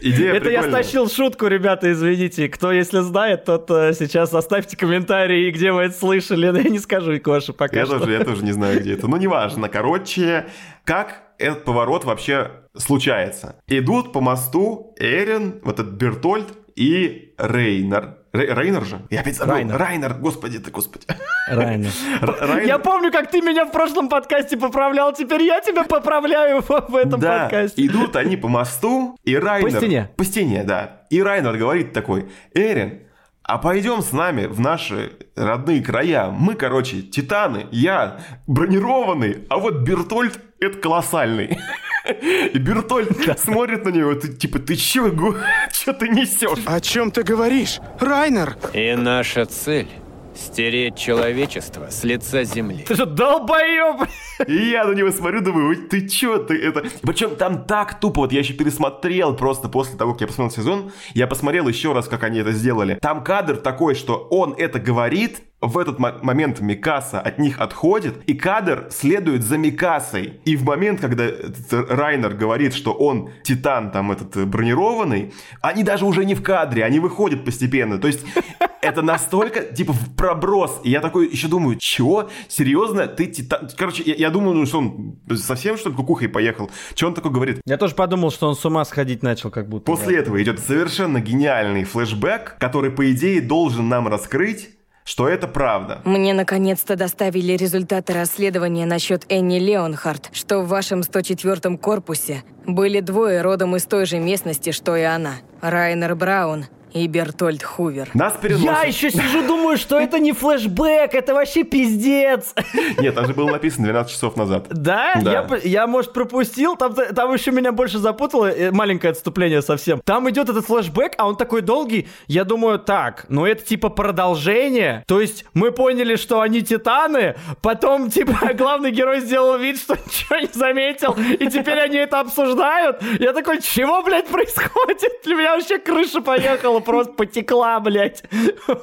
[0.00, 2.48] Идея Это я стащил шутку, ребята, извините.
[2.48, 6.46] Кто, если знает, тот э, сейчас оставьте комментарии, где вы это слышали.
[6.64, 7.98] Я не скажу, Коша, пока Я что.
[7.98, 9.08] тоже, я тоже не знаю, где это.
[9.08, 9.68] Ну, неважно.
[9.68, 10.46] Короче,
[10.84, 13.56] как этот поворот вообще случается?
[13.66, 18.18] Идут по мосту Эрин, вот этот Бертольд и Рейнер.
[18.34, 19.00] Рей- Рейнер же?
[19.10, 19.54] Я опять забыл.
[19.54, 19.76] Райнер.
[19.76, 20.14] Райнер.
[20.14, 21.06] господи ты, господи.
[21.48, 21.90] Райнер.
[22.20, 22.66] Райнер.
[22.66, 26.96] Я помню, как ты меня в прошлом подкасте поправлял, теперь я тебя поправляю в, в
[26.96, 27.86] этом да, подкасте.
[27.86, 29.70] идут они по мосту, и Райнер...
[29.70, 30.10] По стене.
[30.16, 31.02] По стене, да.
[31.10, 33.02] И Райнер говорит такой, Эрин,
[33.44, 36.30] а пойдем с нами в наши родные края.
[36.30, 38.18] Мы, короче, титаны, я
[38.48, 41.56] бронированный, а вот Бертольд это колоссальный.
[42.04, 45.10] И Бертольд смотрит на него, ты, типа, ты чё,
[45.72, 46.62] чё ты несешь?
[46.66, 47.80] О чем ты говоришь?
[47.98, 48.56] Райнер!
[48.74, 49.88] И наша цель—
[50.36, 52.84] стереть человечество с лица земли.
[52.86, 54.06] Ты что, долбоёб?
[54.46, 56.84] И я на него смотрю, думаю, «Ой, ты чё, ты это...
[57.02, 60.92] Причем там так тупо, вот я еще пересмотрел просто после того, как я посмотрел сезон,
[61.14, 62.98] я посмотрел еще раз, как они это сделали.
[63.00, 68.22] Там кадр такой, что он это говорит, в этот мо- момент Микаса от них отходит,
[68.26, 70.40] и кадр следует за Микасой.
[70.44, 71.26] И в момент, когда
[71.70, 76.84] Райнер говорит, что он титан там этот э, бронированный, они даже уже не в кадре,
[76.84, 77.98] они выходят постепенно.
[77.98, 78.24] То есть
[78.82, 80.80] это настолько, типа, в проброс.
[80.84, 82.28] И я такой еще думаю, чего?
[82.48, 83.06] Серьезно?
[83.06, 83.68] Ты титан?
[83.76, 86.70] Короче, я, я думаю, ну, что он совсем, что ли, кукухой поехал?
[86.94, 87.60] Че он такой говорит?
[87.64, 89.86] Я тоже подумал, что он с ума сходить начал, как будто.
[89.86, 94.70] После этого идет совершенно гениальный флешбэк, который, по идее, должен нам раскрыть,
[95.04, 96.00] что это правда.
[96.04, 103.42] Мне наконец-то доставили результаты расследования насчет Энни Леонхарт, что в вашем 104-м корпусе были двое
[103.42, 105.34] родом из той же местности, что и она.
[105.60, 108.08] Райнер Браун и Бертольд Хувер.
[108.14, 108.64] Нас переносят...
[108.64, 112.54] Я еще сижу, думаю, что это не флешбэк, это вообще пиздец.
[112.98, 114.68] Нет, там же было написано 12 часов назад.
[114.70, 115.12] Да?
[115.20, 115.32] Да.
[115.32, 120.00] Я, я, может, пропустил, там, там еще меня больше запутало, э, маленькое отступление совсем.
[120.04, 125.02] Там идет этот флешбэк, а он такой долгий, я думаю, так, ну это типа продолжение,
[125.08, 130.36] то есть мы поняли, что они титаны, потом, типа, главный герой сделал вид, что ничего
[130.38, 133.02] не заметил, и теперь они это обсуждают.
[133.18, 135.24] Я такой, чего, блядь, происходит?
[135.24, 138.22] Для меня вообще крыша поехала, просто потекла, блядь.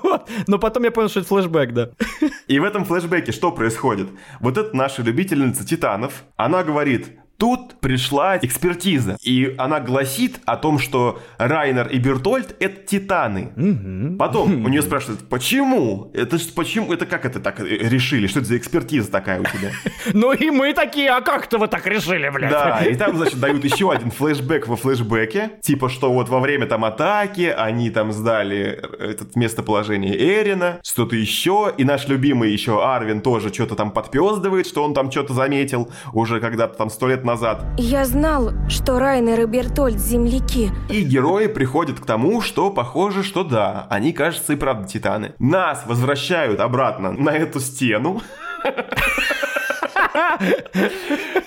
[0.03, 0.29] Вот.
[0.47, 1.89] Но потом я понял, что это флешбэк, да.
[2.47, 4.09] И в этом флешбеке что происходит?
[4.39, 10.77] Вот эта наша любительница титанов, она говорит, тут пришла экспертиза, и она гласит о том,
[10.77, 14.15] что Райнер и Бертольд— это титаны.
[14.19, 16.11] Потом у нее спрашивают, почему?
[16.13, 16.93] Это почему?
[16.93, 18.27] Это как это так решили?
[18.27, 19.71] Что это за экспертиза такая у тебя?
[20.13, 22.51] Ну и мы такие, а как-то вы так решили, блядь?
[22.51, 25.51] Да, и там, значит, дают еще один флешбэк во флешбеке.
[25.61, 31.15] Типа, что вот во время там атаки они там сдали э, этот местоположение Эрина, что-то
[31.15, 31.73] еще.
[31.77, 36.39] И наш любимый еще Арвин тоже что-то там подпездывает, что он там что-то заметил уже
[36.39, 37.30] когда-то там сто лет назад.
[37.77, 40.71] Я знал, что Райнер и Бертольд земляки.
[40.89, 45.33] И герои приходят к тому, что похоже, что да, они, кажется, и правда титаны.
[45.39, 48.21] Нас возвращают обратно на эту стену.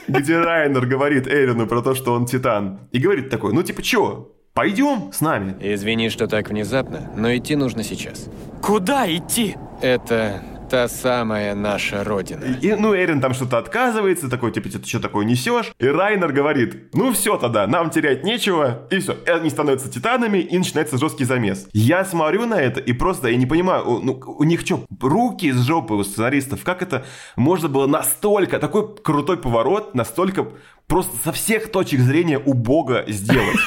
[0.08, 2.80] Где Райнер говорит Эрину про то, что он титан.
[2.92, 5.56] И говорит такой, ну типа, чё, пойдем с нами?
[5.60, 8.28] Извини, что так внезапно, но идти нужно сейчас.
[8.62, 9.56] Куда идти?
[9.82, 12.44] Это та самая наша родина.
[12.60, 15.72] И, ну, Эрин там что-то отказывается, такой, типа, ты что такое несешь?
[15.78, 19.16] И Райнер говорит, ну все тогда, нам терять нечего, и все.
[19.26, 21.68] И они становятся титанами, и начинается жесткий замес.
[21.72, 25.60] Я смотрю на это, и просто, я не понимаю, ну, у них что, руки из
[25.60, 26.64] жопы у сценаристов?
[26.64, 27.04] Как это
[27.36, 30.48] можно было настолько, такой крутой поворот, настолько
[30.86, 33.58] просто со всех точек зрения убого сделать?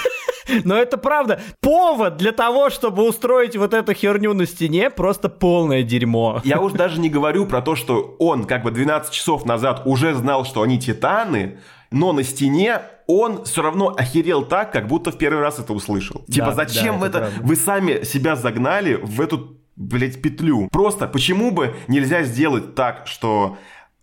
[0.64, 1.42] Но это правда.
[1.62, 6.42] Повод для того, чтобы устроить вот эту херню на стене, просто полное дерьмо.
[6.44, 10.14] Я уж даже не говорю про то, что он как бы 12 часов назад уже
[10.14, 11.60] знал, что они титаны,
[11.92, 16.24] но на стене он все равно охерел так, как будто в первый раз это услышал.
[16.30, 17.48] Типа, Да, зачем да, это, это правда.
[17.48, 20.68] вы сами себя загнали в эту, блядь, петлю?
[20.72, 23.58] Просто почему бы нельзя сделать так, что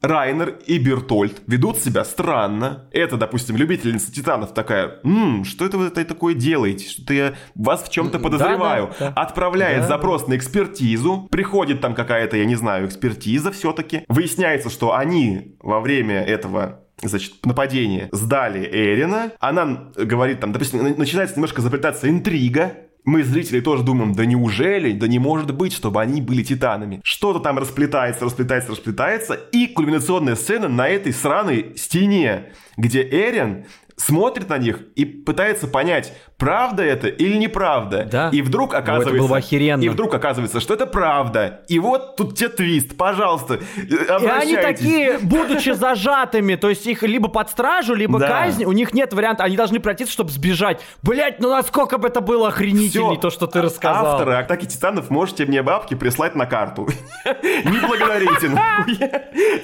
[0.06, 2.88] Райнер и Бертольд ведут себя странно.
[2.92, 6.88] Это, допустим, любительница титанов такая, «М, что это вы это такое делаете?
[6.88, 8.90] Что-то я вас в чем-то подозреваю.
[8.98, 9.22] да, да.
[9.22, 9.88] Отправляет Да.
[9.88, 11.28] запрос на экспертизу.
[11.30, 14.04] Приходит там какая-то, я не знаю, экспертиза все-таки.
[14.08, 19.32] Выясняется, что они во время этого значит, нападения сдали Эрина.
[19.40, 22.74] Она говорит там, допустим, на- начинается немножко заплетаться интрига.
[23.04, 27.02] Мы, зрители, тоже думаем, да неужели, да не может быть, чтобы они были титанами.
[27.04, 34.48] Что-то там расплетается, расплетается, расплетается, и кульминационная сцена на этой сраной стене, где Эрин смотрит
[34.48, 38.08] на них и пытается понять, правда это или неправда.
[38.10, 38.28] Да.
[38.30, 39.18] И вдруг Ну, это оказывается...
[39.18, 39.82] было бы охеренно.
[39.82, 41.62] И вдруг оказывается, что это правда.
[41.68, 47.02] И вот тут тебе твист, пожалуйста, э, И они такие, будучи зажатыми, то есть их
[47.02, 48.28] либо под стражу, либо Да.
[48.28, 50.80] казнь, у них нет варианта, они должны пройтись, чтобы сбежать.
[51.02, 53.16] Блять, ну насколько бы это было охренительней, Всё.
[53.16, 54.06] то, что ты рассказал.
[54.06, 56.88] Авторы Атаки Титанов можете мне бабки прислать на карту.
[57.42, 58.48] Не благодарите.
[58.48, 58.98] нахуй.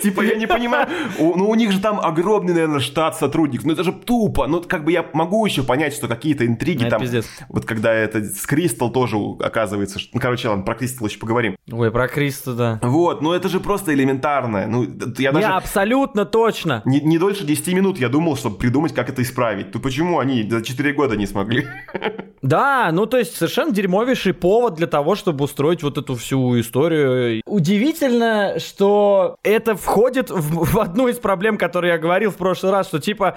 [0.02, 0.88] Типа, я не понимаю.
[1.18, 3.66] Ну, у них же там огромный, наверное, штат сотрудников.
[3.66, 4.46] Ну, это же тупо.
[4.46, 7.00] Ну, как бы я могу еще понять, что какие-то интриги Это там...
[7.00, 7.26] пиздец.
[7.48, 9.98] Вот когда это с Кристал тоже оказывается...
[9.98, 11.56] что- Ну, короче, ладно, про Кристал еще поговорим.
[11.72, 12.78] Ой, про Криста, да.
[12.82, 14.66] Вот, ну это же просто элементарно.
[14.66, 14.86] Ну,
[15.18, 15.46] я даже...
[15.46, 16.82] абсолютно точно.
[16.84, 19.72] Не, не дольше 10 минут я думал, чтобы придумать, как это исправить.
[19.72, 21.66] То почему они за 4 года не смогли?
[22.42, 27.42] Да, ну то есть совершенно дерьмовейший повод для того, чтобы устроить вот эту всю историю.
[27.44, 32.88] Удивительно, что это входит в, в одну из проблем, которые я говорил в прошлый раз,
[32.88, 33.36] что типа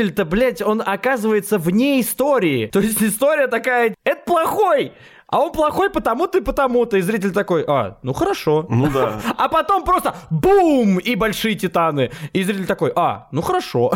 [0.00, 2.66] зритель-то, блядь, он оказывается вне истории.
[2.66, 4.92] То есть история такая, это плохой,
[5.30, 6.96] а он плохой потому-то и потому-то.
[6.96, 8.66] И зритель такой, а, ну хорошо.
[8.68, 9.20] Ну да.
[9.36, 10.98] А потом просто бум!
[10.98, 12.10] И большие титаны.
[12.32, 13.92] И зритель такой, а, ну хорошо.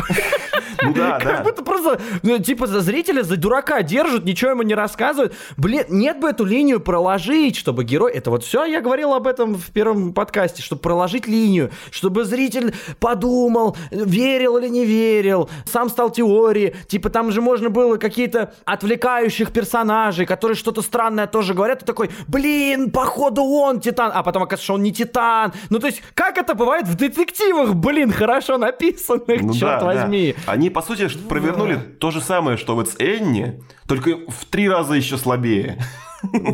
[0.81, 1.43] Ну да, Как да.
[1.43, 5.33] будто просто, ну, типа, за зрителя за дурака держат, ничего ему не рассказывают.
[5.57, 8.13] Блин, нет бы эту линию проложить, чтобы герой...
[8.13, 12.73] Это вот все, я говорил об этом в первом подкасте, чтобы проложить линию, чтобы зритель
[12.99, 16.75] подумал, верил или не верил, сам стал теорией.
[16.87, 22.09] Типа, там же можно было какие-то отвлекающих персонажей, которые что-то странное тоже говорят, и такой,
[22.27, 25.53] блин, походу он Титан, а потом оказывается, что он не Титан.
[25.69, 29.85] Ну, то есть, как это бывает в детективах, блин, хорошо написанных, Ну черт да, да.
[29.85, 30.35] возьми.
[30.45, 34.93] Они, по сути, провернули то же самое, что вот с Энни, только в три раза
[34.93, 35.77] еще слабее.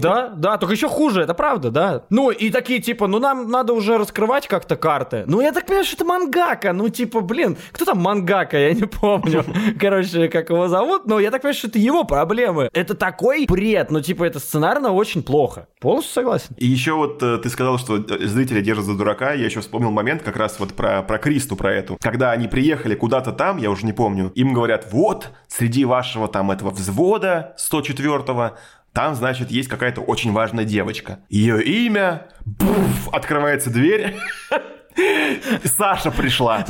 [0.02, 2.04] Да, да, только еще хуже, это правда, да.
[2.10, 5.24] Ну, и такие, типа, ну, нам надо уже раскрывать как-то карты.
[5.28, 6.74] Ну, я так понимаю, что это мангака.
[6.74, 9.44] Ну, типа, блин, кто там мангака, я не помню.
[9.80, 12.70] Короче, как его зовут, но я так понимаю, что это его проблемы.
[12.74, 15.68] Это такой бред, ну, типа, это сценарно очень плохо.
[15.80, 16.56] Полностью согласен.
[16.58, 19.34] И еще вот э, ты сказал, что зрители держат за дурака.
[19.34, 21.98] Я еще вспомнил момент как раз вот про, про Кристу, про эту.
[22.02, 26.52] Когда они приехали куда-то там, я уже не помню, им говорят, вот, среди вашего там
[26.52, 28.58] этого взвода 104-го
[28.94, 31.20] там, значит, есть какая-то очень важная девочка.
[31.30, 32.28] Ее имя...
[32.46, 34.16] Буф, открывается дверь.
[35.64, 36.66] Саша пришла.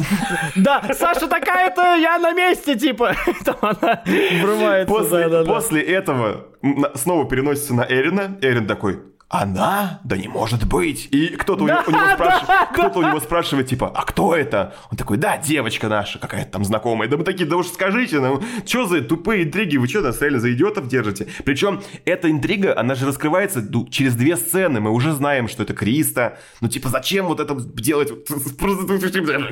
[0.55, 3.15] Да, Саша такая-то, я на месте, типа.
[3.45, 4.03] Там она
[4.41, 4.93] врывается.
[4.93, 5.53] После, да, да, да.
[5.53, 8.37] после этого м, снова переносится на Эрина.
[8.41, 8.99] Эрин такой,
[9.31, 10.01] она?
[10.03, 11.07] Да не может быть.
[11.11, 14.03] И кто-то у, него- у него Да, спрашивает, да, кто-то у него спрашивает, типа, а
[14.03, 14.75] кто это?
[14.91, 17.07] Он такой, да, девочка наша, какая-то там знакомая.
[17.09, 20.39] Да мы такие, да уж скажите, ну, что за тупые интриги, вы что, нас реально
[20.39, 21.27] за идиотов держите?
[21.45, 25.73] Причем эта интрига, она же раскрывается ну, через две сцены, мы уже знаем, что это
[25.73, 26.37] Криста.
[26.59, 28.11] Ну, типа, зачем вот это делать?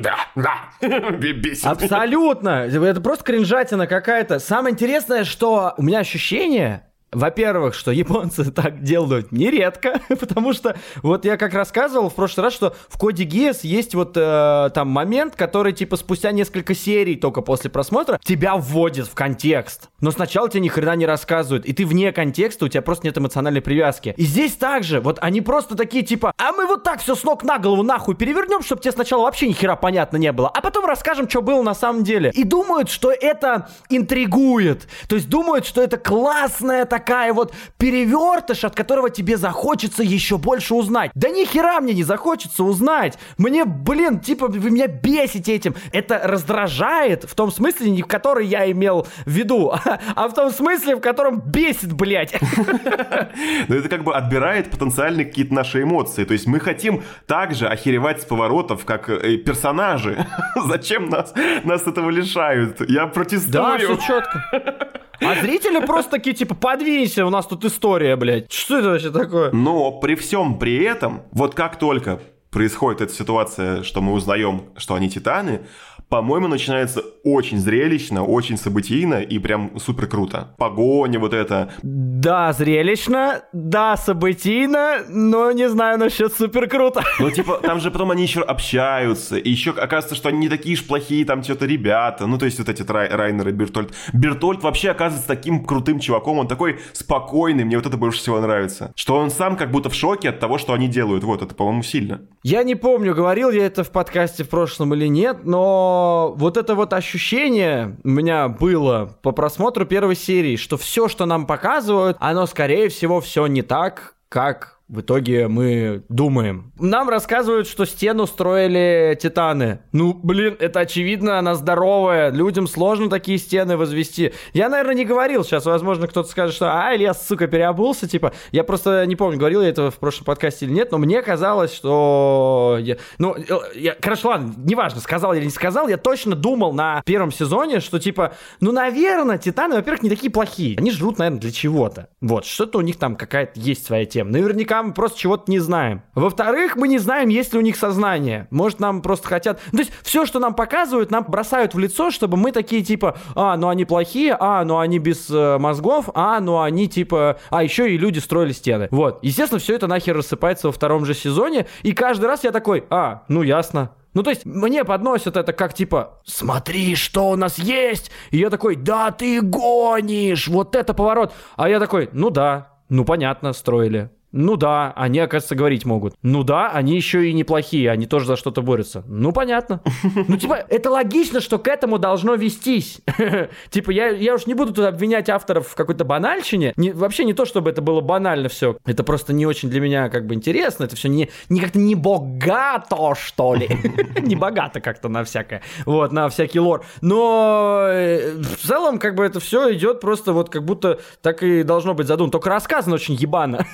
[0.02, 0.70] Да, да,
[1.10, 1.64] бесит.
[1.64, 2.66] Абсолютно.
[2.66, 4.38] Это просто кринжатина какая-то.
[4.38, 11.24] Самое интересное, что у меня ощущение, во-первых, что японцы так делают нередко, потому что вот
[11.24, 15.34] я как рассказывал в прошлый раз, что в коде Geass есть вот э, там момент,
[15.36, 19.90] который типа спустя несколько серий только после просмотра тебя вводит в контекст.
[20.00, 23.18] Но сначала тебе ни хрена не рассказывают, и ты вне контекста, у тебя просто нет
[23.18, 24.14] эмоциональной привязки.
[24.16, 27.42] И здесь также, вот они просто такие типа, а мы вот так все с ног
[27.42, 30.84] на голову нахуй перевернем, чтобы тебе сначала вообще ни хера понятно не было, а потом
[30.84, 32.30] расскажем, что было на самом деле.
[32.34, 34.86] И думают, что это интригует.
[35.08, 36.99] То есть думают, что это классная такая
[37.32, 41.10] вот перевертыш, от которого тебе захочется еще больше узнать.
[41.14, 43.18] Да ни хера мне не захочется узнать.
[43.38, 45.74] Мне, блин, типа, вы меня бесите этим.
[45.92, 50.34] Это раздражает в том смысле, не в который я имел в виду, а, а в
[50.34, 52.34] том смысле, в котором бесит, блядь.
[53.68, 56.24] Но это как бы отбирает потенциальные какие-то наши эмоции.
[56.24, 60.26] То есть мы хотим также охеревать с поворотов, как э, персонажи.
[60.66, 61.32] Зачем нас,
[61.64, 62.88] нас этого лишают?
[62.88, 63.52] Я протестую.
[63.52, 65.00] Да, все четко.
[65.20, 68.50] А зрители просто такие, типа, подвинься, у нас тут история, блядь.
[68.52, 69.50] Что это вообще такое?
[69.52, 74.94] Но при всем при этом, вот как только происходит эта ситуация, что мы узнаем, что
[74.94, 75.62] они титаны,
[76.10, 80.54] по-моему, начинается очень зрелищно, очень событийно и прям супер круто.
[80.58, 81.72] Погоня вот это.
[81.82, 87.02] Да, зрелищно, да, событийно, но не знаю насчет супер круто.
[87.20, 90.74] Ну, типа, там же потом они еще общаются, и еще оказывается, что они не такие
[90.74, 93.94] уж плохие, там что-то ребята, ну, то есть вот эти Рай, Райнер и Бертольд.
[94.12, 98.92] Бертольд вообще оказывается таким крутым чуваком, он такой спокойный, мне вот это больше всего нравится.
[98.96, 101.84] Что он сам как будто в шоке от того, что они делают, вот, это, по-моему,
[101.84, 102.22] сильно.
[102.42, 105.99] Я не помню, говорил я это в подкасте в прошлом или нет, но
[106.36, 111.46] вот это вот ощущение у меня было по просмотру первой серии, что все, что нам
[111.46, 116.72] показывают, оно, скорее всего, все не так, как в итоге мы думаем.
[116.78, 119.80] Нам рассказывают, что стену строили титаны.
[119.92, 122.32] Ну, блин, это очевидно, она здоровая.
[122.32, 124.32] Людям сложно такие стены возвести.
[124.52, 125.44] Я, наверное, не говорил.
[125.44, 128.32] Сейчас, возможно, кто-то скажет, что а, Илья, сука, переобулся, типа.
[128.50, 131.72] Я просто не помню, говорил я это в прошлом подкасте или нет, но мне казалось,
[131.72, 132.78] что...
[132.80, 132.96] Я...
[133.18, 133.36] Ну,
[133.76, 133.94] я...
[133.94, 138.32] короче, ладно, неважно, сказал или не сказал, я точно думал на первом сезоне, что, типа,
[138.60, 140.76] ну, наверное, титаны, во-первых, не такие плохие.
[140.78, 142.08] Они жрут, наверное, для чего-то.
[142.20, 144.30] Вот, что-то у них там какая-то есть своя тема.
[144.30, 146.02] Наверняка мы просто чего-то не знаем.
[146.14, 148.46] Во-вторых, мы не знаем, есть ли у них сознание.
[148.50, 149.60] Может, нам просто хотят...
[149.70, 153.56] То есть, все, что нам показывают, нам бросают в лицо, чтобы мы такие, типа, а,
[153.56, 157.38] ну они плохие, а, ну они без э, мозгов, а, ну они, типа...
[157.50, 158.88] А, еще и люди строили стены.
[158.90, 159.18] Вот.
[159.22, 163.22] Естественно, все это нахер рассыпается во втором же сезоне, и каждый раз я такой, а,
[163.28, 168.10] ну ясно, ну, то есть, мне подносят это как типа, смотри, что у нас есть.
[168.30, 171.32] И я такой, да ты гонишь, вот это поворот.
[171.56, 174.10] А я такой, ну да, ну понятно, строили.
[174.32, 176.14] Ну да, они, оказывается, говорить могут.
[176.22, 179.04] Ну да, они еще и неплохие, они тоже за что-то борются.
[179.06, 179.80] Ну понятно.
[180.28, 183.00] Ну типа, это логично, что к этому должно вестись.
[183.70, 186.72] Типа, я, я уж не буду тут обвинять авторов в какой-то банальщине.
[186.76, 188.76] Не, вообще не то, чтобы это было банально все.
[188.86, 190.84] Это просто не очень для меня как бы интересно.
[190.84, 193.68] Это все не, не как-то не богато, что ли.
[194.20, 195.62] Не богато как-то на всякое.
[195.86, 196.84] Вот, на всякий лор.
[197.00, 201.62] Но э, в целом, как бы это все идет просто вот как будто так и
[201.62, 202.32] должно быть задумано.
[202.32, 203.66] Только рассказано очень ебано.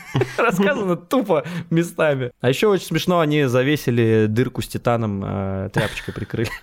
[0.47, 2.31] Рассказано тупо местами.
[2.41, 6.51] А еще очень смешно, они завесили дырку с титаном, э, тряпочкой прикрыли.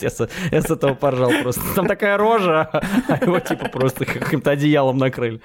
[0.00, 1.62] Я с, я с этого поржал просто.
[1.74, 2.62] Там такая рожа,
[3.08, 5.40] а его типа просто каким-то одеялом накрыли.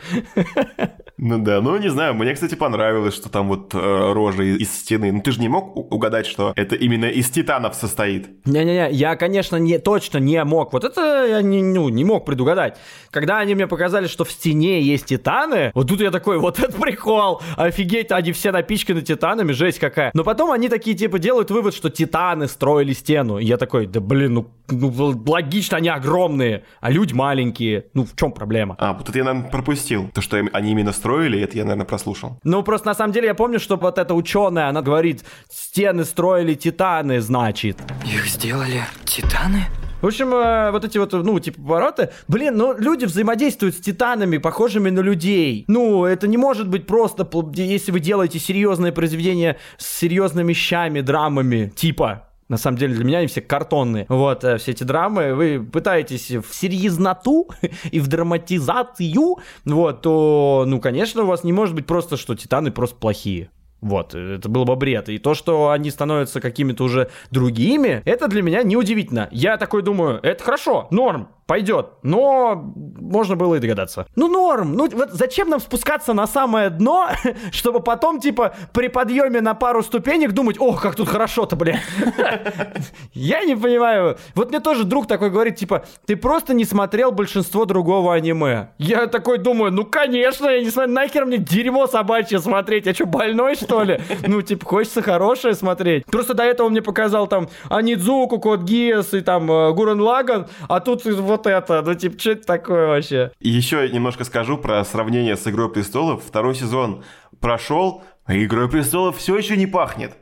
[1.21, 5.11] Ну да, ну не знаю, мне, кстати, понравилось, что там вот э, рожа из, стены.
[5.11, 8.45] Ну ты же не мог угадать, что это именно из титанов состоит.
[8.45, 10.71] Не-не-не, я, конечно, не, точно не мог.
[10.71, 12.77] Вот это я не, ну, не мог предугадать.
[13.11, 16.71] Когда они мне показали, что в стене есть титаны, вот тут я такой, вот это
[16.71, 20.11] прикол, офигеть, они все напичканы титанами, жесть какая.
[20.13, 23.39] Но потом они такие, типа, делают вывод, что титаны строили стену.
[23.39, 27.85] И я такой, да блин, ну, ну, логично, они огромные, а люди маленькие.
[27.93, 28.75] Ну, в чем проблема?
[28.79, 30.09] А, вот это я, наверное, пропустил.
[30.13, 32.39] То, что они именно строили, это я, наверное, прослушал.
[32.43, 36.53] Ну, просто на самом деле я помню, что вот эта ученая, она говорит, стены строили
[36.53, 37.77] титаны, значит.
[38.05, 39.65] Их сделали титаны?
[40.01, 42.09] В общем, э, вот эти вот, ну, типа, повороты.
[42.27, 45.65] Блин, ну, люди взаимодействуют с титанами, похожими на людей.
[45.67, 51.71] Ну, это не может быть просто, если вы делаете серьезное произведение с серьезными щами, драмами,
[51.75, 54.05] типа на самом деле для меня они все картонные.
[54.09, 57.49] Вот, э, все эти драмы, вы пытаетесь в серьезноту
[57.91, 62.71] и в драматизацию, вот, то, ну, конечно, у вас не может быть просто, что титаны
[62.71, 63.51] просто плохие.
[63.81, 65.09] Вот, это было бы бред.
[65.09, 69.29] И то, что они становятся какими-то уже другими, это для меня неудивительно.
[69.31, 71.87] Я такой думаю, это хорошо, норм, пойдет.
[72.03, 74.05] Но можно было и догадаться.
[74.15, 74.75] Ну, норм.
[74.75, 77.09] Ну, вот зачем нам спускаться на самое дно,
[77.51, 81.79] чтобы потом, типа, при подъеме на пару ступенек думать, ох, как тут хорошо-то, бля.
[83.13, 84.19] Я не понимаю.
[84.35, 88.69] Вот мне тоже друг такой говорит, типа, ты просто не смотрел большинство другого аниме.
[88.77, 93.07] Я такой думаю, ну, конечно, я не смотрю, нахер мне дерьмо собачье смотреть, я что,
[93.07, 93.99] больной, что ли?
[94.27, 96.05] Ну, типа, хочется хорошее смотреть.
[96.05, 100.79] Просто до этого мне показал там Анидзуку, Код Гиас и там э, Гурен Лаган, а
[100.79, 103.31] тут вот это, ну, типа, что это такое вообще?
[103.39, 106.23] Еще немножко скажу про сравнение с «Игрой престолов».
[106.25, 107.03] Второй сезон
[107.39, 110.13] прошел, а «Игрой престолов» все еще не пахнет.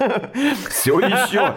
[0.68, 1.54] Все еще.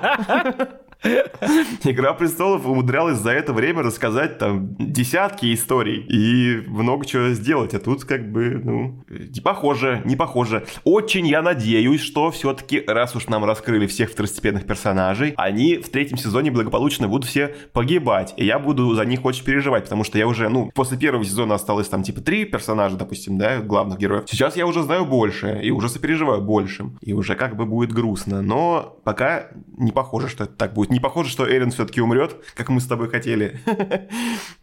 [1.83, 7.79] Игра престолов умудрялась за это время рассказать там десятки историй и много чего сделать, а
[7.79, 10.65] тут как бы, ну, не похоже, не похоже.
[10.83, 16.17] Очень я надеюсь, что все-таки, раз уж нам раскрыли всех второстепенных персонажей, они в третьем
[16.17, 20.27] сезоне благополучно будут все погибать, и я буду за них очень переживать, потому что я
[20.27, 24.23] уже, ну, после первого сезона осталось там типа три персонажа, допустим, да, главных героев.
[24.27, 28.41] Сейчас я уже знаю больше, и уже сопереживаю большим, и уже как бы будет грустно,
[28.41, 29.47] но пока
[29.77, 30.92] не похоже, что это так будет.
[30.93, 33.59] Не похоже, что Эрин все-таки умрет, как мы с тобой хотели.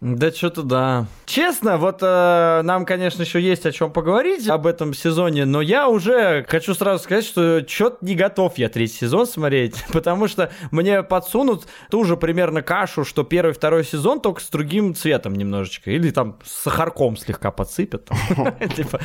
[0.01, 1.07] Да что-то да.
[1.27, 5.89] Честно, вот э, нам, конечно, еще есть о чем поговорить об этом сезоне, но я
[5.89, 11.03] уже хочу сразу сказать, что что-то не готов я третий сезон смотреть, потому что мне
[11.03, 16.11] подсунут ту же примерно кашу, что первый, второй сезон, только с другим цветом немножечко, или
[16.11, 18.09] там с сахарком слегка подсыпят.
[18.77, 19.01] Типа,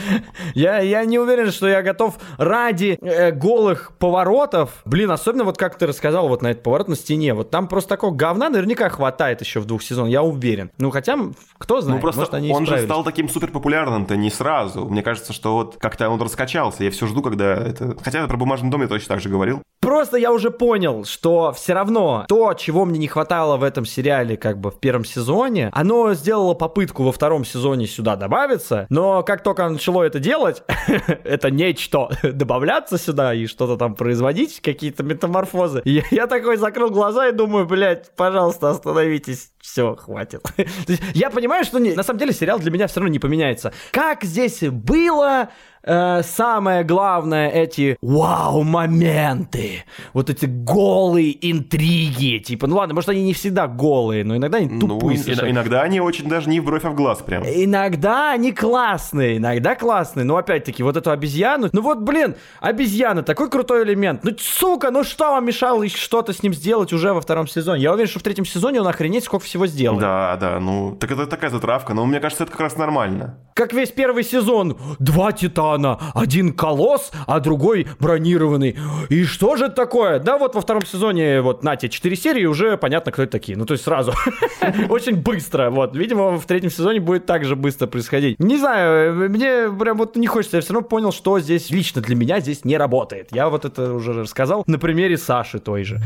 [0.53, 5.88] Я не уверен, что я готов ради э, голых поворотов, блин, особенно вот как ты
[5.88, 9.59] рассказал вот на этот поворот на стене, вот там просто такого говна наверняка хватает еще
[9.59, 10.72] в двух сезонах, я уверен.
[10.78, 11.18] Ну, хотя,
[11.57, 14.86] кто знает, Ну просто может, они он же стал таким супер популярным-то не сразу.
[14.86, 16.84] Мне кажется, что вот как-то он раскачался.
[16.84, 17.95] Я все жду, когда это...
[18.03, 19.61] Хотя про бумажный дом я точно так же говорил.
[19.86, 24.36] Просто я уже понял, что все равно то, чего мне не хватало в этом сериале,
[24.36, 29.43] как бы в первом сезоне, оно сделало попытку во втором сезоне сюда добавиться, но как
[29.43, 30.63] только начало это делать,
[31.24, 37.27] это нечто добавляться сюда и что-то там производить, какие-то метаморфозы, я, я такой закрыл глаза
[37.27, 40.41] и думаю, блядь, пожалуйста, остановитесь, все, хватит.
[41.13, 43.71] Я понимаю, что не- на самом деле сериал для меня все равно не поменяется.
[43.91, 45.49] Как здесь было,
[45.86, 49.83] э, самое главное, эти вау-моменты,
[50.13, 54.67] вот эти голые интриги, типа, ну ладно, может они не всегда голые, но иногда они
[54.67, 55.49] Ну, тупые ин- совершенно.
[55.51, 57.43] иногда они очень даже не в бровь, а в глаз прям.
[57.43, 63.49] Иногда они классные, иногда классные, но опять-таки вот эту обезьяну, ну вот, блин, обезьяна, такой
[63.49, 67.47] крутой элемент, ну сука, ну что вам мешало что-то с ним сделать уже во втором
[67.47, 67.83] сезоне?
[67.83, 69.99] Я уверен, что в третьем сезоне он охренеть сколько всего сделал.
[69.99, 73.38] Да, да, ну, так это такая затравка, но мне кажется, это как раз нормально.
[73.53, 74.77] Как весь первый сезон.
[74.99, 75.74] Два титана,
[76.13, 78.78] один колосс, а другой бронированный.
[79.09, 80.19] И что же это такое?
[80.19, 83.57] Да, вот во втором сезоне, вот, на тебе, четыре серии, уже понятно, кто это такие.
[83.57, 84.13] Ну, то есть сразу.
[84.89, 85.95] Очень быстро, вот.
[85.95, 88.39] Видимо, в третьем сезоне будет так же быстро происходить.
[88.39, 90.57] Не знаю, мне прям вот не хочется.
[90.57, 93.30] Я все равно понял, что здесь лично для меня здесь не работает.
[93.32, 96.01] Я вот это уже рассказал на примере Саши той же.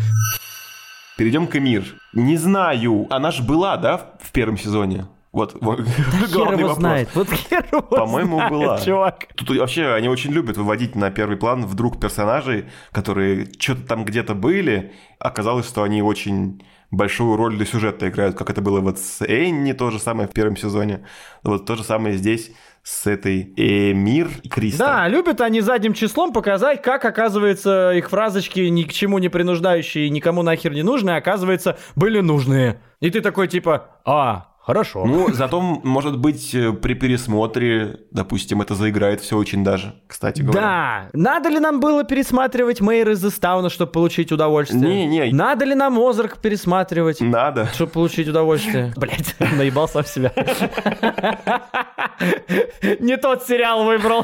[1.18, 1.84] Перейдем к Эмир.
[2.14, 5.06] Не знаю, она ж была, да, в первом сезоне?
[5.40, 6.78] Вот, вот Хер главный вопрос.
[6.78, 7.10] знает.
[7.14, 8.82] Вот хер его По-моему, знает, была.
[8.82, 9.28] чувак.
[9.36, 14.34] Тут вообще они очень любят выводить на первый план вдруг персонажей, которые что-то там где-то
[14.36, 14.94] были.
[15.20, 16.62] Оказалось, что они очень
[16.92, 20.32] большую роль для сюжета играют, как это было вот с Энни, то же самое в
[20.32, 21.06] первом сезоне.
[21.44, 22.52] Вот то же самое здесь
[22.84, 24.86] с этой Эмир и Криста.
[24.86, 30.10] Да, любят они задним числом показать, как, оказывается, их фразочки ни к чему не принуждающие,
[30.10, 32.82] никому нахер не нужные, оказывается, были нужные.
[33.02, 35.04] И ты такой типа, а, Хорошо.
[35.04, 40.62] Ну, зато, может быть, э, при пересмотре, допустим, это заиграет все очень даже, кстати говоря.
[40.62, 41.10] Да.
[41.14, 45.08] Надо ли нам было пересматривать Мэйр из Истауна, чтобы получить удовольствие?
[45.08, 45.34] Не-не.
[45.34, 47.20] Надо ли нам Озарк пересматривать?
[47.20, 47.66] Надо.
[47.74, 48.94] Чтобы получить удовольствие.
[48.96, 50.32] Блять, наебал сам себя.
[53.00, 54.24] Не тот сериал выбрал.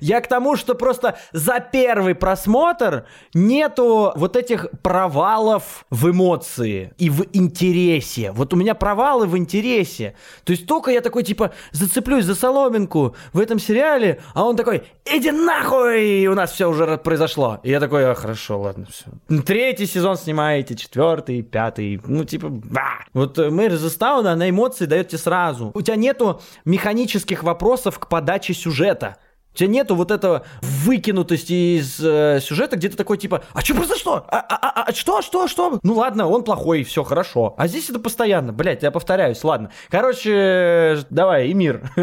[0.00, 3.04] Я к тому, что просто за первый просмотр
[3.34, 8.32] нету вот этих провалов в эмоции и в интересе.
[8.32, 8.74] Вот у меня
[9.18, 10.14] провалы в интересе.
[10.44, 14.82] То есть только я такой, типа, зацеплюсь за соломинку в этом сериале, а он такой,
[15.04, 17.58] иди нахуй, у нас все уже произошло.
[17.62, 19.42] И я такой, а, хорошо, ладно, все.
[19.42, 23.04] Третий сезон снимаете, четвертый, пятый, ну, типа, ба.
[23.14, 25.70] Вот э, Мэри Застауна, она эмоции дает тебе сразу.
[25.74, 29.16] У тебя нету механических вопросов к подаче сюжета.
[29.58, 33.74] У тебя нету вот этого выкинутости из э, сюжета, где ты такой типа, а что
[33.74, 34.24] произошло?
[34.28, 35.80] А, а, а, а что, что, что?
[35.82, 37.56] Ну ладно, он плохой, все хорошо.
[37.58, 39.72] А здесь это постоянно, блядь, я повторяюсь, ладно.
[39.90, 41.90] Короче, давай, и мир.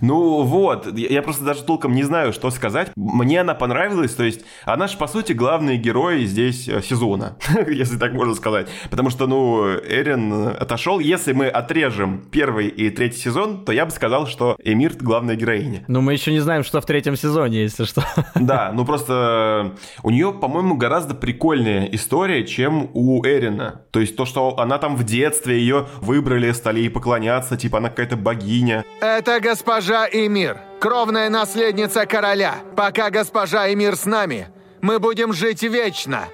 [0.00, 2.92] Ну вот, я просто даже толком не знаю, что сказать.
[2.96, 7.96] Мне она понравилась, то есть она же, по сути, главный герой здесь э, сезона, если
[7.96, 8.68] так можно сказать.
[8.90, 11.00] Потому что, ну, Эрин отошел.
[11.00, 15.84] Если мы отрежем первый и третий сезон, то я бы сказал, что Эмир главная героиня.
[15.88, 18.04] Но мы еще не знаем, что в третьем сезоне, если что.
[18.34, 23.82] Да, ну просто э, у нее, по-моему, гораздо прикольная история, чем у Эрина.
[23.90, 27.88] То есть то, что она там в детстве ее выбрали, стали ей поклоняться, типа она
[27.88, 28.84] какая-то богиня.
[29.00, 32.56] Это госпожа Эмир, кровная наследница короля.
[32.76, 34.48] Пока госпожа Эмир с нами,
[34.80, 36.28] мы будем жить вечно.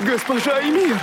[0.00, 0.96] Госпожа Эмир!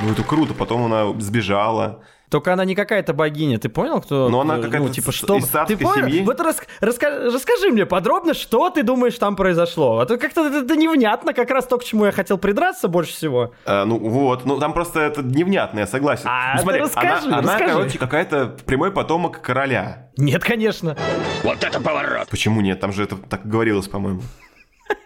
[0.00, 2.02] Ну это круто, потом она сбежала.
[2.30, 4.28] Только она не какая-то богиня, ты понял, кто?
[4.28, 5.36] Но она ну, какая-то типа, с- что?
[5.36, 6.06] из царской ты понял?
[6.06, 6.22] семьи.
[6.22, 10.00] Вот рас- раска- расскажи мне подробно, что ты думаешь там произошло.
[10.00, 13.12] А то как-то это, это невнятно, как раз то, к чему я хотел придраться больше
[13.12, 13.54] всего.
[13.64, 16.24] А, ну вот, ну там просто это невнятно, я согласен.
[16.26, 17.72] А, ну, смотри, расскажи, она, она, расскажи.
[17.74, 20.08] короче, какая-то прямой потомок короля.
[20.18, 20.96] Нет, конечно.
[22.28, 22.78] Почему нет?
[22.80, 24.20] Там же это так говорилось, по-моему.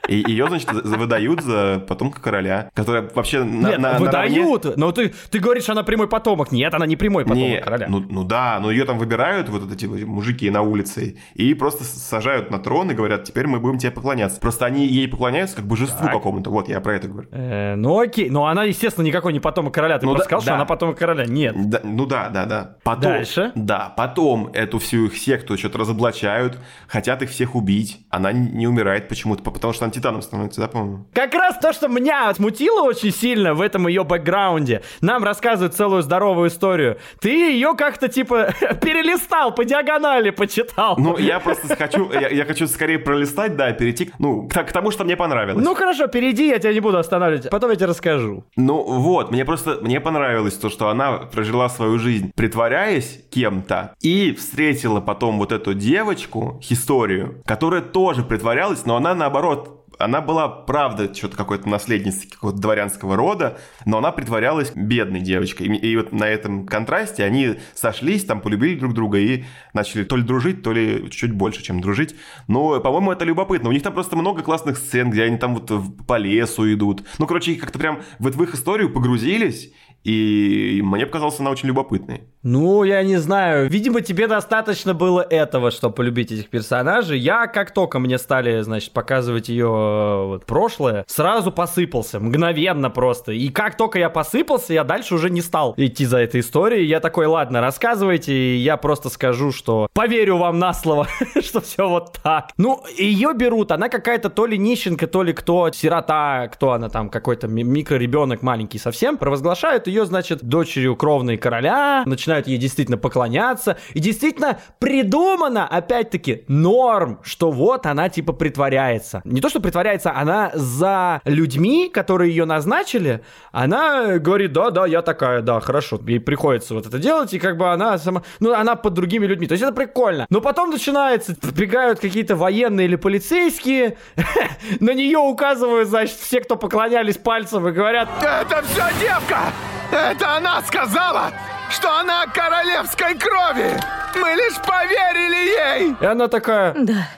[0.08, 4.76] И ее, значит, выдают за потомка короля, которая вообще на, Нет, на- наравне- выдают.
[4.76, 6.50] Но ты, ты говоришь, она прямой потомок.
[6.50, 7.86] Нет, она не прямой потомок Не, короля.
[7.88, 11.84] ну, ну да, но ее там выбирают вот эти вот мужики на улице и просто
[11.84, 14.40] сажают на трон и говорят, теперь мы будем тебе поклоняться.
[14.40, 16.50] Просто они ей поклоняются как божеству какому-то.
[16.50, 17.28] Вот, я про это говорю.
[17.30, 19.98] Э, ну окей, но она, естественно, никакой не потомок короля.
[20.00, 20.54] Ты Ну просто да- сказал, что да.
[20.56, 21.26] она потомок короля.
[21.26, 21.54] Нет.
[21.70, 22.76] Да, ну да, да, да.
[22.82, 23.52] Потом, Дальше?
[23.54, 26.58] Да, потом эту всю их секту что-то разоблачают,
[26.88, 28.04] хотят их всех убить.
[28.10, 31.06] Она не не умирает почему-то, потому что она титаном становится, да, по-моему?
[31.12, 34.82] Как раз то, что меня смутило очень сильно в этом ее бэкграунде.
[35.00, 36.98] Нам рассказывают целую здоровую историю.
[37.20, 40.96] Ты ее как-то типа перелистал, по диагонали почитал.
[40.98, 44.90] Ну, я просто хочу, я, я хочу скорее пролистать, да, перейти, ну, к, к тому,
[44.90, 45.64] что мне понравилось.
[45.64, 47.50] Ну хорошо, перейди, я тебя не буду останавливать.
[47.50, 48.44] Потом я тебе расскажу.
[48.56, 54.34] Ну вот, мне просто, мне понравилось то, что она прожила свою жизнь, притворяясь кем-то, и
[54.34, 59.61] встретила потом вот эту девочку, историю, которая тоже притворялась, но она наоборот
[60.02, 65.68] она была, правда, что-то какой-то наследницей какого-то дворянского рода, но она притворялась бедной девочкой.
[65.68, 70.16] И, и вот на этом контрасте они сошлись, там полюбили друг друга и начали то
[70.16, 72.16] ли дружить, то ли чуть больше, чем дружить.
[72.48, 73.68] Но, по-моему, это любопытно.
[73.68, 75.70] У них там просто много классных сцен, где они там вот
[76.06, 77.04] по лесу идут.
[77.18, 79.72] Ну, короче, как-то прям вот в их историю погрузились,
[80.04, 82.22] и мне показалось, она очень любопытной.
[82.42, 83.70] Ну, я не знаю.
[83.70, 87.18] Видимо, тебе достаточно было этого, чтобы полюбить этих персонажей.
[87.18, 92.18] Я, как только мне стали, значит, показывать ее э, вот, прошлое, сразу посыпался.
[92.18, 93.30] Мгновенно просто.
[93.30, 96.86] И как только я посыпался, я дальше уже не стал идти за этой историей.
[96.86, 101.06] Я такой, ладно, рассказывайте, и я просто скажу, что поверю вам на слово,
[101.40, 102.50] что все вот так.
[102.56, 107.08] Ну, ее берут, она какая-то то ли нищенка, то ли кто, сирота, кто она там,
[107.08, 113.76] какой-то ми- микроребенок маленький совсем, провозглашают ее, значит, дочерью кровной короля, начинают ей действительно поклоняться,
[113.94, 119.20] и действительно придумано, опять-таки, норм, что вот она типа притворяется.
[119.24, 123.22] Не то, что притворяется, она за людьми, которые ее назначили,
[123.52, 126.00] она говорит, да-да, я такая, да, хорошо.
[126.06, 129.46] Ей приходится вот это делать, и как бы она сама, ну, она под другими людьми.
[129.46, 130.26] То есть это прикольно.
[130.30, 133.98] Но потом начинается, прибегают какие-то военные или полицейские,
[134.80, 139.52] на нее указывают, значит, все, кто поклонялись пальцем и говорят, Это все девка!
[139.92, 141.30] Это она сказала,
[141.70, 143.78] что она королевской крови!
[144.14, 145.96] Мы лишь поверили ей!
[146.00, 147.08] и она такая, Да.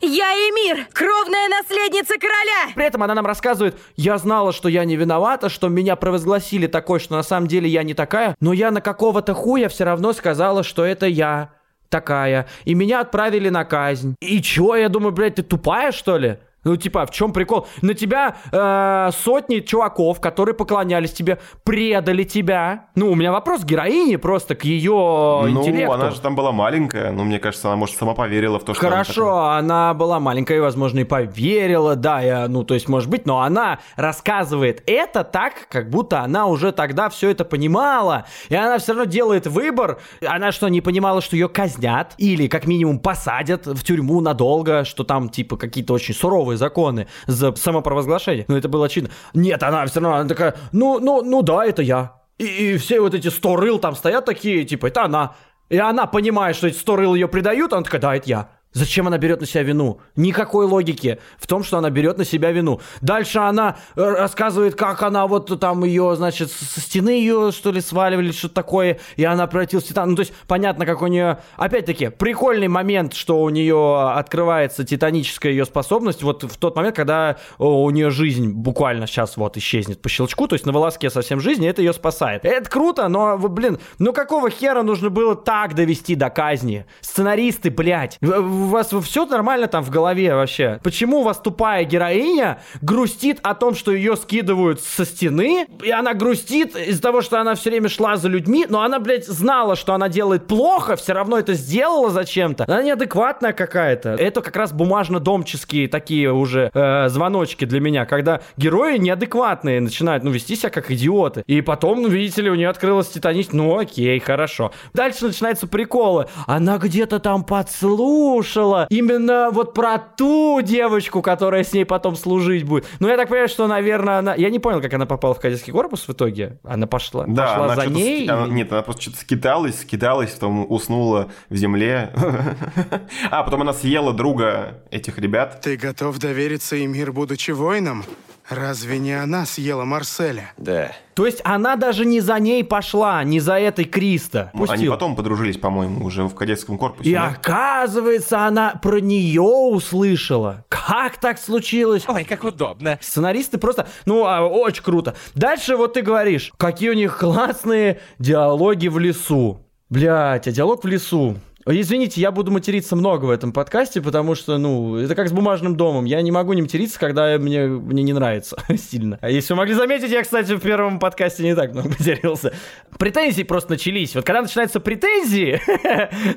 [0.00, 2.72] Я Эмир, кровная наследница короля!
[2.74, 6.98] При этом она нам рассказывает, я знала, что я не виновата, что меня провозгласили такой,
[6.98, 10.62] что на самом деле я не такая, но я на какого-то хуя все равно сказала,
[10.62, 11.50] что это я
[11.90, 14.16] такая, и меня отправили на казнь.
[14.20, 16.38] И чё, я думаю, блядь, ты тупая, что ли?
[16.64, 17.66] Ну, типа, в чем прикол?
[17.82, 22.86] На тебя э, сотни чуваков, которые поклонялись тебе, предали тебя.
[22.94, 25.92] Ну, у меня вопрос к героине просто, к ее ну, интеллекту.
[25.92, 28.82] она же там была маленькая, ну, мне кажется, она, может, сама поверила в то, что...
[28.82, 33.10] Хорошо, она, она была маленькая и, возможно, и поверила, да, я, ну, то есть, может
[33.10, 38.54] быть, но она рассказывает это так, как будто она уже тогда все это понимала, и
[38.54, 39.98] она все равно делает выбор.
[40.26, 42.14] Она что, не понимала, что ее казнят?
[42.18, 47.54] Или, как минимум, посадят в тюрьму надолго, что там, типа, какие-то очень суровые законы за
[47.54, 48.44] самопровозглашение.
[48.48, 49.12] Ну, это было очевидно.
[49.34, 52.14] Нет, она все равно, она такая, ну, ну, ну да, это я.
[52.38, 55.34] И, и все вот эти сто рыл там стоят такие, типа, это она.
[55.68, 58.48] И она понимает, что эти сто рыл ее предают, она такая, да, это я.
[58.74, 60.00] Зачем она берет на себя вину?
[60.16, 62.80] Никакой логики в том, что она берет на себя вину.
[63.00, 67.80] Дальше она э, рассказывает, как она вот там ее, значит, со стены ее, что ли,
[67.80, 70.10] сваливали, что-то такое, и она превратилась в титан.
[70.10, 71.38] Ну, то есть, понятно, как у нее...
[71.56, 77.36] Опять-таки, прикольный момент, что у нее открывается титаническая ее способность вот в тот момент, когда
[77.58, 81.68] у нее жизнь буквально сейчас вот исчезнет по щелчку, то есть на волоске совсем жизни,
[81.68, 82.44] это ее спасает.
[82.44, 86.86] Это круто, но, блин, ну какого хера нужно было так довести до казни?
[87.00, 88.18] Сценаристы, блядь,
[88.64, 90.80] у вас все нормально там в голове вообще?
[90.82, 96.14] Почему у вас тупая героиня грустит о том, что ее скидывают со стены, и она
[96.14, 99.94] грустит из-за того, что она все время шла за людьми, но она, блядь, знала, что
[99.94, 102.64] она делает плохо, все равно это сделала зачем-то.
[102.66, 104.10] Она неадекватная какая-то.
[104.10, 110.30] Это как раз бумажно-домческие такие уже э, звоночки для меня, когда герои неадекватные начинают, ну,
[110.30, 111.44] вести себя как идиоты.
[111.46, 114.72] И потом, ну, видите ли, у нее открылась титанить, ну, окей, хорошо.
[114.94, 116.26] Дальше начинаются приколы.
[116.46, 118.53] Она где-то там подслушала
[118.90, 122.86] именно вот про ту девочку, которая с ней потом служить будет.
[123.00, 124.34] Ну, я так понимаю, что, наверное, она...
[124.34, 126.58] Я не понял, как она попала в кадетский корпус в итоге.
[126.64, 128.22] Она пошла, Да, пошла она за ней?
[128.24, 132.12] ски- она- нет, она просто что-то скиталась, скиталась, потом уснула в земле.
[133.30, 135.60] А, потом она съела друга этих ребят.
[135.60, 138.04] Ты готов довериться Эмир, будучи воином?
[138.48, 140.52] Разве не она съела Марселя?
[140.58, 140.92] Да.
[141.14, 144.50] То есть она даже не за ней пошла, не за этой Криста.
[144.52, 147.08] Ну, Они потом подружились, по-моему, уже в кадетском корпусе.
[147.08, 147.28] И да?
[147.28, 150.64] оказывается, она про нее услышала.
[150.68, 152.04] Как так случилось?
[152.06, 152.98] Ой, как удобно.
[153.00, 155.14] Сценаристы просто, ну, а, очень круто.
[155.34, 159.60] Дальше вот ты говоришь, какие у них классные диалоги в лесу.
[159.88, 161.36] Блять, а диалог в лесу.
[161.66, 165.76] Извините, я буду материться много в этом подкасте, потому что, ну, это как с бумажным
[165.76, 166.04] домом.
[166.04, 169.18] Я не могу не материться, когда мне, мне не нравится сильно.
[169.22, 172.52] А если вы могли заметить, я, кстати, в первом подкасте не так много матерился.
[172.98, 174.14] Претензии просто начались.
[174.14, 175.60] Вот когда начинаются претензии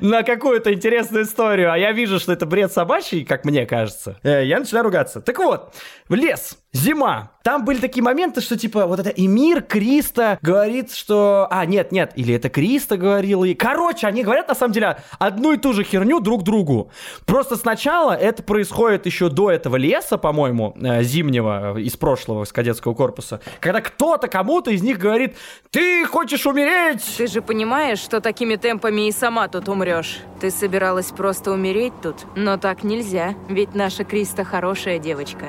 [0.00, 4.46] на какую-то интересную историю, а я вижу, что это бред собачий, как мне кажется, э,
[4.46, 5.20] я начинаю ругаться.
[5.20, 5.74] Так вот,
[6.08, 7.30] в лес, зима.
[7.42, 11.48] Там были такие моменты, что типа вот это Эмир Криста говорит, что...
[11.50, 13.44] А, нет, нет, или это Криста говорил.
[13.44, 13.54] И...
[13.54, 16.90] Короче, они говорят на самом деле одну и ту же херню друг другу.
[17.24, 22.52] Просто сначала это происходит еще до этого леса, по-моему, э, зимнего, э, из прошлого, с
[22.52, 25.36] кадетского корпуса, когда кто-то кому-то из них говорит,
[25.70, 27.02] ты хочешь умереть?
[27.16, 30.18] Ты же понимаешь, что такими темпами и сама тут умрешь.
[30.40, 35.46] Ты собиралась просто умереть тут, но так нельзя, ведь наша Криста хорошая девочка.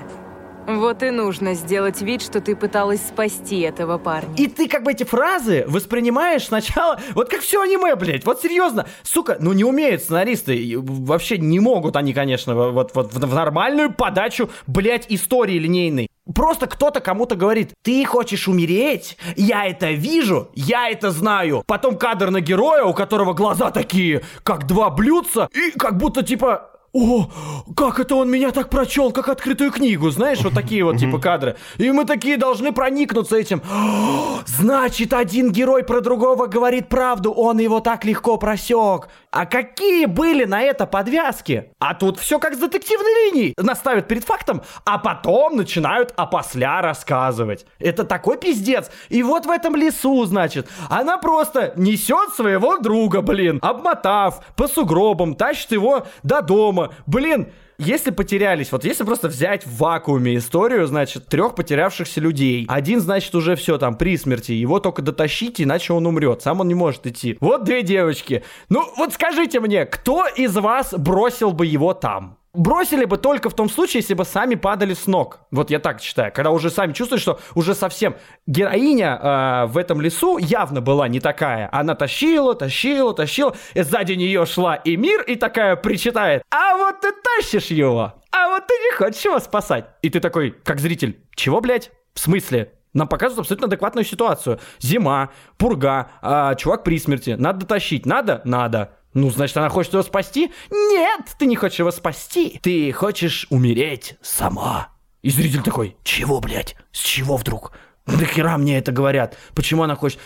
[0.77, 4.35] Вот и нужно сделать вид, что ты пыталась спасти этого парня.
[4.37, 8.85] И ты как бы эти фразы воспринимаешь сначала, вот как все аниме, блядь, вот серьезно,
[9.01, 13.91] сука, ну не умеют сценаристы, вообще не могут они, конечно, вот, вот в, в нормальную
[13.91, 16.07] подачу, блядь, истории линейной.
[16.35, 19.17] Просто кто-то кому-то говорит, ты хочешь умереть?
[19.35, 21.63] Я это вижу, я это знаю.
[21.65, 26.69] Потом кадр на героя, у которого глаза такие, как два блюдца, и как будто типа,
[26.91, 27.29] о,
[27.75, 31.55] как это он меня так прочел, как открытую книгу, знаешь, вот такие вот типа кадры.
[31.77, 33.61] И мы такие должны проникнуться этим.
[33.71, 39.09] «О, Значит, один герой про другого говорит правду, он его так легко просек.
[39.31, 41.71] А какие были на это подвязки?
[41.79, 43.53] А тут все как с детективной линией.
[43.57, 47.65] Наставят перед фактом, а потом начинают опосля рассказывать.
[47.77, 48.89] Это такой пиздец.
[49.09, 55.35] И вот в этом лесу, значит, она просто несет своего друга, блин, обмотав по сугробам,
[55.35, 56.78] тащит его до дома.
[57.05, 62.65] Блин, если потерялись, вот если просто взять в вакууме историю, значит, трех потерявшихся людей.
[62.67, 64.51] Один, значит, уже все там при смерти.
[64.51, 66.41] Его только дотащить, иначе он умрет.
[66.41, 67.37] Сам он не может идти.
[67.39, 68.43] Вот две девочки.
[68.67, 72.38] Ну, вот скажите мне, кто из вас бросил бы его там?
[72.53, 75.41] Бросили бы только в том случае, если бы сами падали с ног.
[75.51, 76.31] Вот я так считаю.
[76.33, 78.15] Когда уже сами чувствуют, что уже совсем
[78.47, 81.69] героиня э, в этом лесу явно была не такая.
[81.71, 83.55] Она тащила, тащила, тащила.
[83.75, 86.41] И сзади нее шла Эмир и такая причитает.
[86.49, 88.15] А вот ты тащишь его.
[88.31, 89.85] А вот ты не хочешь его спасать.
[90.01, 91.91] И ты такой, как зритель, чего, блядь?
[92.15, 92.73] В смысле?
[92.93, 94.59] Нам показывают абсолютно адекватную ситуацию.
[94.79, 97.35] Зима, пурга, а, чувак при смерти.
[97.37, 98.07] Надо дотащить.
[98.07, 98.41] Надо?
[98.43, 98.95] Надо.
[99.19, 100.51] Ну, значит, она хочет его спасти?
[100.71, 102.59] Нет, ты не хочешь его спасти.
[102.63, 104.89] Ты хочешь умереть сама.
[105.21, 106.77] И зритель такой, чего, блядь?
[106.93, 107.73] С чего вдруг?
[108.05, 109.37] Нахера мне это говорят?
[109.53, 110.19] Почему она хочет?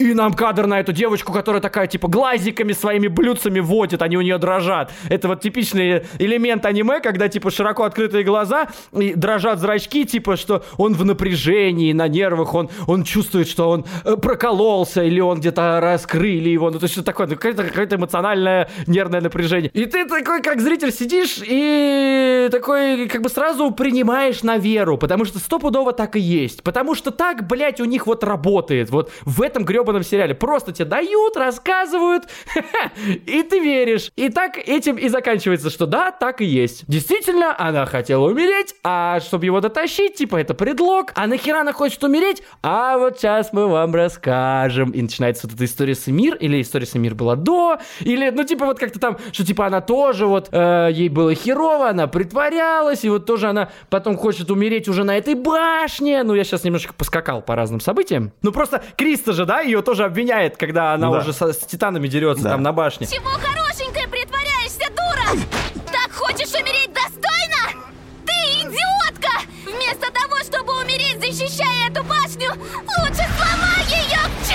[0.00, 4.22] И нам кадр на эту девочку, которая такая, типа, глазиками своими блюдцами водит, они у
[4.22, 4.90] нее дрожат.
[5.10, 10.64] Это вот типичный элемент аниме, когда, типа, широко открытые глаза и дрожат зрачки, типа, что
[10.78, 15.80] он в напряжении, на нервах, он, он чувствует, что он э, прокололся, или он где-то
[15.82, 19.70] раскрыли его, ну, то есть что такое, ну, какое-то, какое-то эмоциональное нервное напряжение.
[19.74, 25.26] И ты такой, как зритель, сидишь и такой, как бы сразу принимаешь на веру, потому
[25.26, 26.62] что стопудово так и есть.
[26.62, 28.88] Потому что так, блядь, у них вот работает.
[28.88, 30.34] Вот в этом гребаном сериале.
[30.34, 32.24] Просто тебе дают, рассказывают,
[33.26, 34.10] и ты веришь.
[34.16, 36.84] И так этим и заканчивается, что да, так и есть.
[36.86, 41.12] Действительно, она хотела умереть, а чтобы его дотащить, типа, это предлог.
[41.14, 42.42] А нахера она хочет умереть?
[42.62, 44.90] А вот сейчас мы вам расскажем.
[44.90, 48.44] И начинается вот эта история с Эмир, или история с Эмир была до, или, ну,
[48.44, 53.04] типа, вот как-то там, что, типа, она тоже вот, э, ей было херово, она притворялась,
[53.04, 56.22] и вот тоже она потом хочет умереть уже на этой башне.
[56.22, 58.32] Ну, я сейчас немножко поскакал по разным событиям.
[58.42, 61.18] Ну, просто Криста же, да, ее тоже обвиняет, когда она да.
[61.18, 62.50] уже со- с титанами дерется Да.
[62.50, 63.06] там на башне.
[63.06, 65.44] Чего хорошенькая притворяешься, дура?
[65.92, 67.84] Так хочешь умереть достойно?
[68.26, 69.30] Ты идиотка!
[69.64, 72.50] Вместо того, чтобы умереть, защищая эту башню,
[72.98, 74.49] лучше сломай ее к!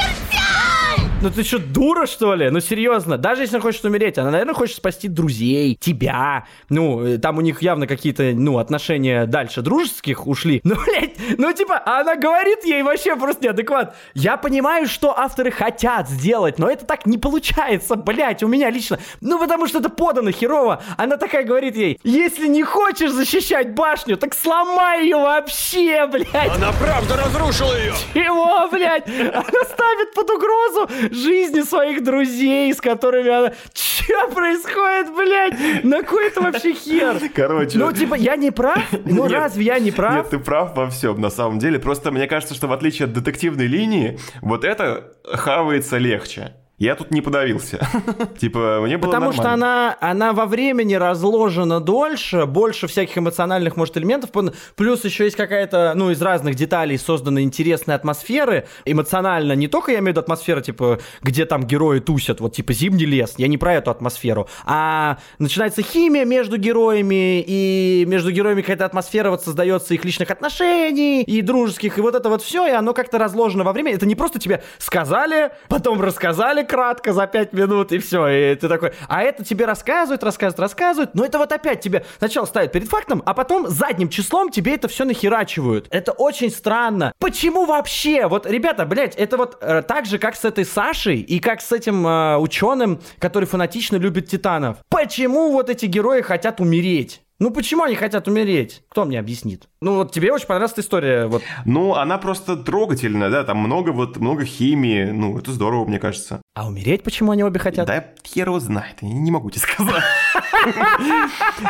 [1.22, 2.50] Ну ты что, дура, что ли?
[2.50, 6.46] Ну серьезно, даже если она хочет умереть, она, наверное, хочет спасти друзей, тебя.
[6.70, 10.62] Ну, э, там у них явно какие-то, ну, отношения дальше дружеских ушли.
[10.76, 13.96] Ну, блядь, ну типа, она говорит ей вообще просто неадекват.
[14.14, 19.00] Я понимаю, что авторы хотят сделать, но это так не получается, блядь, у меня лично.
[19.22, 20.84] Ну, потому что это подано херово.
[20.98, 26.56] Она такая говорит ей, если не хочешь защищать башню, так сломай ее вообще, блядь.
[26.56, 27.94] Она правда разрушила ее!
[28.14, 29.08] Чего, блядь?
[29.08, 33.54] Она ставит под угрозу жизни своих друзей, с которыми она...
[33.74, 35.84] Че происходит, блядь?
[35.84, 37.20] На кой это вообще хер?
[37.34, 37.78] Короче.
[37.78, 38.84] Ну, типа, я не прав?
[39.06, 40.16] Ну, разве я не прав?
[40.16, 41.80] Нет, ты прав во всем, на самом деле.
[41.80, 46.54] Просто мне кажется, что в отличие от детективной линии, вот это хавается легче.
[46.78, 47.80] Я тут не подавился.
[48.38, 53.96] Типа, мне было Потому что она, она во времени разложена дольше, больше всяких эмоциональных, может,
[53.96, 54.32] элементов.
[54.76, 58.68] Плюс еще есть какая-то, ну, из разных деталей созданы интересные атмосферы.
[58.84, 62.74] Эмоционально не только, я имею в виду атмосфера, типа, где там герои тусят, вот, типа,
[62.74, 63.36] зимний лес.
[63.38, 64.50] Я не про эту атмосферу.
[64.66, 71.24] А начинается химия между героями, и между героями какая-то атмосфера вот создается их личных отношений,
[71.24, 73.94] и дружеских, и вот это вот все, и оно как-то разложено во время.
[73.94, 78.68] Это не просто тебе сказали, потом рассказали кратко за пять минут, и все, и ты
[78.68, 82.88] такой, а это тебе рассказывают, рассказывают, рассказывают, но это вот опять тебе сначала ставят перед
[82.88, 85.88] фактом, а потом задним числом тебе это все нахерачивают.
[85.92, 87.14] Это очень странно.
[87.20, 88.28] Почему вообще?
[88.28, 91.72] Вот, ребята, блядь, это вот э, так же, как с этой Сашей и как с
[91.72, 94.78] этим э, ученым, который фанатично любит титанов.
[94.90, 97.22] Почему вот эти герои хотят умереть?
[97.38, 98.84] Ну почему они хотят умереть?
[98.90, 99.68] Кто мне объяснит?
[99.82, 103.90] Ну вот тебе очень понравилась эта история, вот Ну, она просто трогательная, да, там много
[103.90, 106.42] вот, много химии, ну, это здорово, мне кажется.
[106.56, 107.88] А умереть почему они обе хотят?
[107.88, 110.04] Да хер его знает, я не могу тебе сказать.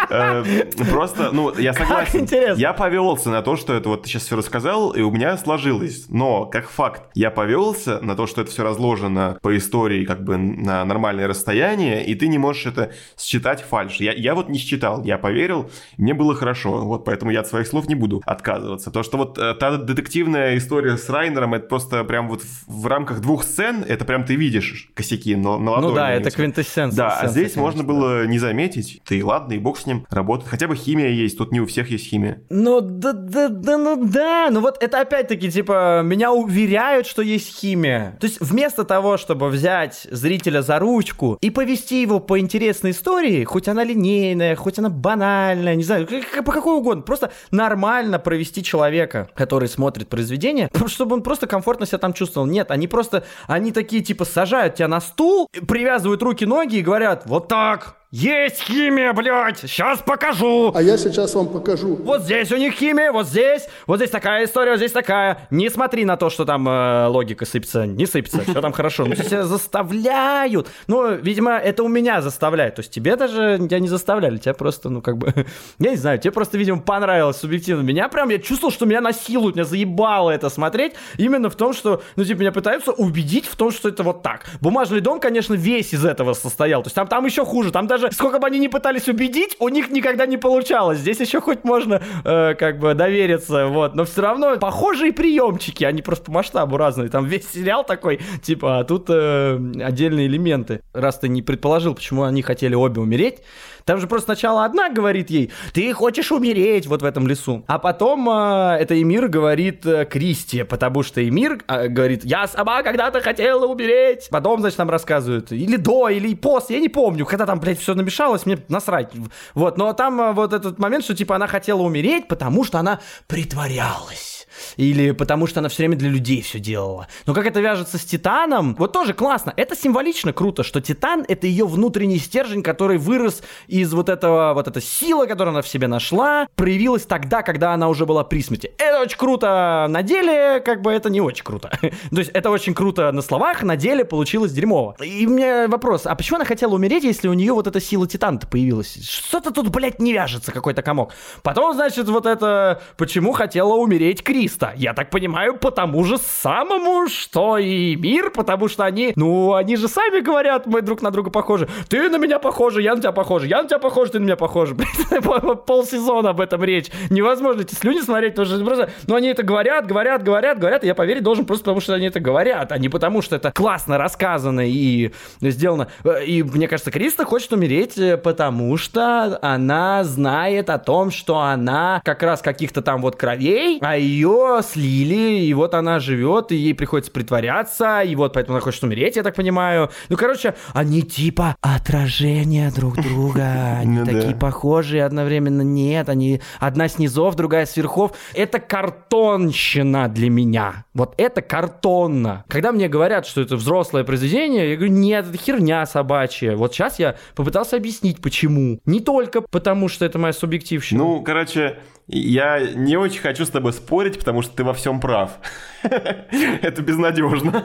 [0.10, 0.44] Э,
[0.90, 2.28] Просто, ну, я согласен.
[2.58, 6.06] Я повелся на то, что это вот ты сейчас все рассказал, и у меня сложилось.
[6.10, 10.38] Но, как факт, я повелся на то, что это все разложено по истории как бы
[10.38, 13.96] на нормальное расстояние, и ты не можешь это считать фальш.
[13.98, 15.55] Я, я вот не считал, я поверил,
[15.98, 16.86] мне было хорошо.
[16.86, 18.92] Вот поэтому я от своих слов не буду отказываться.
[18.92, 23.22] То, что вот э, та детективная история с Райнером, это просто прям вот в, рамках
[23.22, 25.90] двух сцен, это прям ты видишь косяки на, на ладони.
[25.90, 26.98] Ну да, это квинтэссенция.
[26.98, 27.88] Да, а здесь конечно, можно да.
[27.88, 29.02] было не заметить.
[29.06, 30.50] Ты ладно, и бог с ним работает.
[30.50, 32.42] Хотя бы химия есть, тут не у всех есть химия.
[32.50, 37.56] Ну да, да, да, ну да, ну вот это опять-таки, типа, меня уверяют, что есть
[37.60, 38.18] химия.
[38.20, 43.44] То есть вместо того, чтобы взять зрителя за ручку и повести его по интересной истории,
[43.44, 46.08] хоть она линейная, хоть она банальная, не знаю,
[46.44, 52.00] по какой угодно, просто нормально провести человека, который смотрит произведение, чтобы он просто комфортно себя
[52.00, 52.48] там чувствовал.
[52.48, 57.48] Нет, они просто, они такие, типа, сажают тебя на стул, привязывают руки-ноги и говорят, вот
[57.48, 60.72] так, есть химия, блядь, сейчас покажу.
[60.74, 61.98] А я сейчас вам покажу.
[61.98, 65.50] Вот здесь у них химия, вот здесь, вот здесь такая история, вот здесь такая.
[65.50, 69.04] Не смотри на то, что там э, логика сыпется, не сыпется, все там хорошо.
[69.04, 70.70] Ну, тебя заставляют.
[70.88, 72.76] Ну, видимо, это у меня заставляет.
[72.76, 75.34] То есть тебе даже тебя не заставляли, тебя просто, ну, как бы,
[75.80, 77.82] я не знаю, тебе просто, видимо, понравилось субъективно.
[77.82, 80.94] Меня прям, я чувствовал, что меня насилуют, меня заебало это смотреть.
[81.18, 84.46] Именно в том, что, ну, типа, меня пытаются убедить в том, что это вот так.
[84.62, 86.82] Бумажный дом, конечно, весь из этого состоял.
[86.82, 89.56] То есть там, там еще хуже, там даже тоже, сколько бы они ни пытались убедить,
[89.60, 91.00] у них никогда не получалось.
[91.00, 93.96] Здесь еще хоть можно э, как бы довериться, вот.
[93.96, 97.10] Но все равно похожие приемчики, они просто по масштабу разные.
[97.10, 100.82] Там весь сериал такой, типа, а тут э, отдельные элементы.
[100.94, 103.40] Раз ты не предположил, почему они хотели обе умереть,
[103.86, 107.64] там же просто сначала одна говорит ей, ты хочешь умереть вот в этом лесу.
[107.68, 112.82] А потом э, это Эмир говорит э, Кристи, потому что Эмир э, говорит, я сама
[112.82, 114.28] когда-то хотела умереть.
[114.32, 117.94] Потом, значит, нам рассказывают, или до, или после, я не помню, когда там, блядь, все
[117.94, 119.12] намешалось, мне насрать.
[119.54, 123.00] Вот, но там э, вот этот момент, что типа она хотела умереть, потому что она
[123.28, 124.35] притворялась
[124.78, 127.08] или потому что она все время для людей все делала.
[127.26, 129.54] Но как это вяжется с Титаном, вот тоже классно.
[129.56, 134.68] Это символично круто, что Титан— это ее внутренний стержень, который вырос из вот этого, вот
[134.68, 138.72] эта сила, которую она в себе нашла, проявилась тогда, когда она уже была при смерти.
[138.78, 141.70] Это очень круто на деле, как бы это не очень круто.
[141.82, 144.96] То есть это очень круто на словах, на деле получилось дерьмово.
[145.04, 148.08] И у меня вопрос, а почему она хотела умереть, если у нее вот эта сила
[148.08, 148.98] Титана-то появилась?
[149.08, 151.14] Что-то тут, блядь, не вяжется, какой-то комок.
[151.44, 154.74] Потом, значит, вот это, почему хотела умереть Криста?
[154.76, 159.88] Я так понимаю, потому же самому, что и мир, потому что они, ну, они же
[159.88, 161.68] сами говорят, мы друг на друга похожи.
[161.90, 164.36] Ты на меня похожа, я на тебя похожа, я на тебя похожа, ты на меня
[164.36, 164.76] похожа.
[165.66, 166.92] Полсезона об этом речь.
[167.10, 170.88] Невозможно эти слюни смотреть, потому что просто, ну, они это говорят, говорят, говорят, говорят, и
[170.88, 173.98] я поверить должен просто потому, что они это говорят, а не потому, что это классно
[173.98, 175.88] рассказано и сделано.
[176.28, 182.00] И мне кажется, Криста хочет умереть, э, потому что она знает о том, что она
[182.06, 186.74] как раз каких-то там вот кровей, а ее слили, и вот она живет, и ей
[186.74, 189.90] приходится притворяться, и вот поэтому она хочет умереть, я так понимаю.
[190.10, 193.46] Ну, короче, они типа отражения друг друга.
[193.80, 194.40] Они Ну такие да.
[194.40, 195.62] похожие одновременно.
[195.62, 198.12] Нет, они одна с низов, другая с верхов.
[198.34, 200.86] Это картонщина для меня.
[200.94, 202.44] Вот это картонно.
[202.48, 206.56] Когда мне говорят, что это взрослое произведение, я говорю, нет, это херня собачья.
[206.56, 208.80] Вот сейчас я попытался объяснить, почему.
[208.86, 211.04] Не только потому, что это моя субъективщина.
[211.04, 215.40] Ну, короче, я не очень хочу с тобой спорить, потому что ты во всем прав.
[215.84, 217.64] Это безнадежно.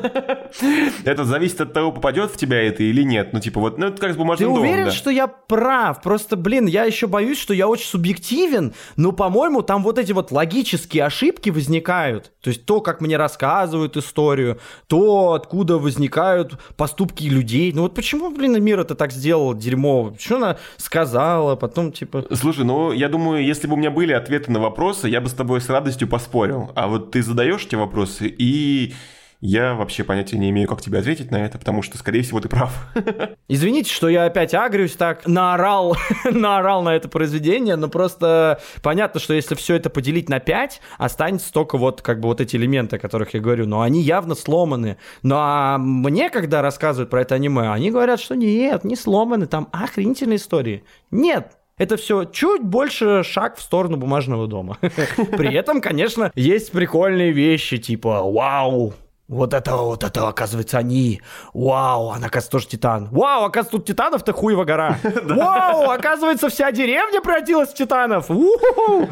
[1.05, 3.33] Это зависит от того, попадет в тебя это или нет.
[3.33, 6.03] Ну, типа, вот, ну, это как с Ты бумажным домом, уверен, что я прав?
[6.03, 10.33] Просто, блин, я еще боюсь, что я очень субъективен, но, по-моему, там вот эти вот
[10.33, 12.33] логические ошибки возникают.
[12.43, 17.73] То есть то, как мне рассказывают историю, то, откуда возникают поступки людей.
[17.73, 20.17] Ну вот почему, блин, мир это так сделал дерьмово?
[20.19, 22.27] Что она сказала, потом, типа...
[22.35, 25.35] Слушай, ну, я думаю, если бы у меня были ответы на вопросы, я бы с
[25.35, 26.71] тобой с радостью поспорил.
[26.75, 28.95] А вот ты задаешь эти вопросы, и
[29.41, 32.49] я вообще понятия не имею, как тебе ответить на это, потому что, скорее всего, ты
[32.51, 32.73] прав.
[33.49, 35.97] Извините, что я опять агрюсь так, наорал,
[36.31, 41.51] наорал на это произведение, но просто понятно, что если все это поделить на 5, останется
[41.53, 44.99] только вот как бы вот эти элементы, о которых я говорю, но они явно сломаны.
[45.23, 49.69] Ну а мне, когда рассказывают про это аниме, они говорят, что нет, не сломаны, там
[49.73, 50.85] охренительные истории.
[51.11, 54.77] Нет, это все чуть больше шаг в сторону бумажного дома.
[54.83, 58.93] При этом, конечно, есть прикольные вещи, типа «Вау,
[59.29, 61.23] вот это, вот это, оказывается, они.
[61.55, 63.09] Вау, она, оказывается, тоже титан.
[63.11, 64.99] Вау, оказывается, тут титанов-то хуева гора.
[65.25, 68.31] Вау, оказывается, вся деревня превратилась в титанов.
[68.31, 69.09] У-ху-ху.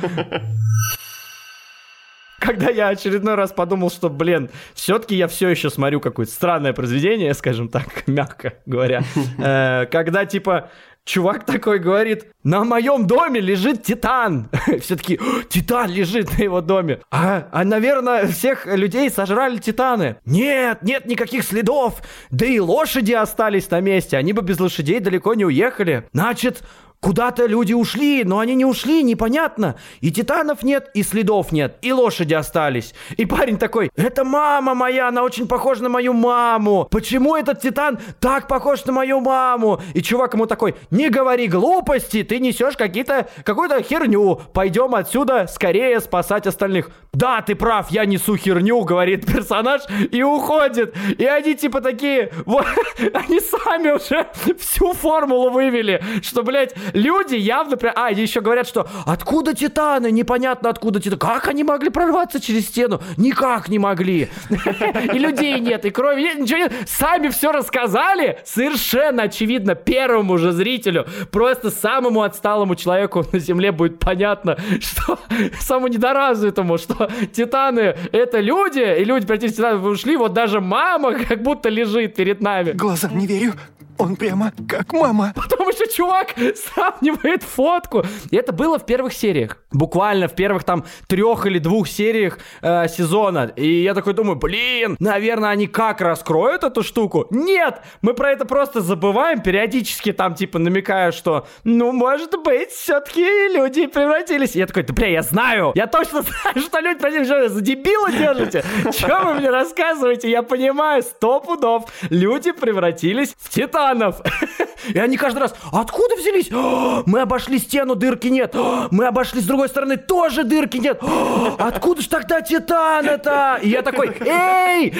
[2.38, 7.34] Когда я очередной раз подумал, что, блин, все-таки я все еще смотрю какое-то странное произведение,
[7.34, 9.02] скажем так, мягко говоря.
[9.38, 10.70] Э, Когда, типа,
[11.08, 14.48] чувак такой говорит, на моем доме лежит Титан.
[14.80, 17.00] Все таки Титан лежит на его доме.
[17.10, 20.16] А, а, наверное, всех людей сожрали Титаны.
[20.26, 22.02] Нет, нет никаких следов.
[22.30, 24.16] Да и лошади остались на месте.
[24.18, 26.06] Они бы без лошадей далеко не уехали.
[26.12, 26.62] Значит,
[27.00, 29.76] Куда-то люди ушли, но они не ушли, непонятно.
[30.00, 32.92] И титанов нет, и следов нет, и лошади остались.
[33.16, 36.88] И парень такой, это мама моя, она очень похожа на мою маму.
[36.90, 39.80] Почему этот титан так похож на мою маму?
[39.94, 44.40] И чувак ему такой, не говори глупости, ты несешь какие-то, какую-то херню.
[44.52, 46.90] Пойдем отсюда скорее спасать остальных.
[47.12, 50.96] Да, ты прав, я несу херню, говорит персонаж, и уходит.
[51.16, 52.66] И они типа такие, вот,
[53.14, 54.26] они сами уже
[54.58, 57.76] всю формулу вывели, что, блядь, люди явно...
[57.76, 60.10] при- А, еще говорят, что откуда титаны?
[60.10, 61.18] Непонятно откуда титаны.
[61.18, 63.00] Как они могли прорваться через стену?
[63.16, 64.28] Никак не могли.
[65.14, 66.72] И людей нет, и крови нет, ничего нет.
[66.86, 68.38] Сами все рассказали.
[68.44, 75.18] Совершенно очевидно первому же зрителю, просто самому отсталому человеку на Земле будет понятно, что
[75.60, 80.16] самому недоразвитому, что титаны— это люди, и люди превратились в титанов ушли.
[80.16, 82.72] Вот даже мама как будто лежит перед нами.
[82.72, 83.52] Глазам не верю.
[83.98, 85.32] Он прямо как мама.
[85.34, 88.04] Потом еще чувак сравнивает фотку.
[88.30, 89.58] И это было в первых сериях.
[89.72, 93.52] Буквально в первых там трех или двух сериях э, сезона.
[93.56, 97.26] И я такой думаю, блин, наверное, они как раскроют эту штуку?
[97.30, 97.80] Нет!
[98.02, 103.86] Мы про это просто забываем, периодически там типа намекая, что, ну, может быть, все-таки люди
[103.86, 104.54] превратились.
[104.54, 105.72] И я такой, да бля, я знаю!
[105.74, 107.26] Я точно знаю, что люди превратились.
[107.26, 108.64] Что за дебила держите?
[108.96, 110.30] Че вы мне рассказываете?
[110.30, 111.84] Я понимаю, сто пудов.
[112.10, 113.48] Люди превратились в
[113.88, 114.16] титанов.
[114.94, 116.50] И они каждый раз, откуда взялись?
[116.52, 118.54] «О, Мы обошли стену, дырки нет.
[118.54, 120.98] «О, Мы обошли с другой стороны, тоже дырки нет.
[121.02, 123.58] «О, Откуда ж тогда титан-то?
[123.62, 124.90] И я такой, эй,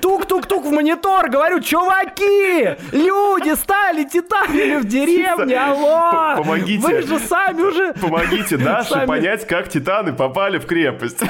[0.00, 6.42] тук-тук-тук в монитор, говорю, чуваки, люди стали титанами в деревне, алло.
[6.42, 6.86] Помогите.
[6.86, 7.92] Вы же сами уже...
[8.00, 9.06] Помогите Даше Сами.
[9.06, 11.20] понять, как титаны попали в крепость.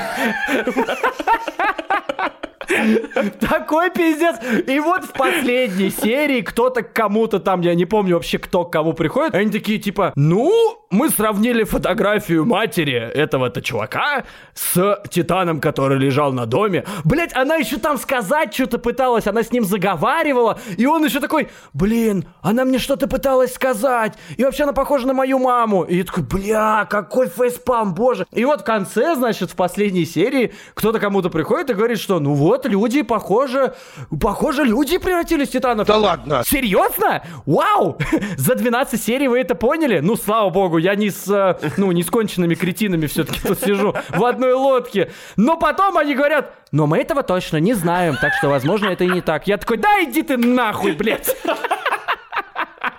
[3.41, 4.37] Такой пиздец.
[4.67, 8.93] И вот в последней серии кто-то кому-то там, я не помню вообще, кто к кому
[8.93, 10.53] приходит, они такие типа, ну,
[10.91, 16.85] мы сравнили фотографию матери этого-то чувака с Титаном, который лежал на доме.
[17.05, 21.49] Блять, она еще там сказать что-то пыталась, она с ним заговаривала, и он еще такой,
[21.73, 25.83] блин, она мне что-то пыталась сказать, и вообще она похожа на мою маму.
[25.83, 28.27] И я такой, бля, какой фейспам, боже.
[28.31, 32.35] И вот в конце, значит, в последней серии кто-то кому-то приходит и говорит, что ну
[32.35, 33.75] вот, люди, похоже,
[34.21, 35.87] похоже, люди превратились в титанов.
[35.87, 36.43] Да ладно.
[36.47, 37.23] Серьезно?
[37.47, 37.99] Вау!
[38.37, 40.01] За 12 серий вы это поняли?
[40.01, 43.95] Ну, слава богу, я не с, э, ну, не с конченными кретинами все-таки тут сижу
[44.11, 45.11] в одной лодке.
[45.37, 49.09] Но потом они говорят, но мы этого точно не знаем, так что, возможно, это и
[49.09, 49.47] не так.
[49.47, 51.37] Я такой, да иди ты нахуй, блядь.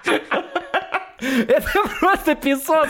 [1.20, 2.88] Это просто песок.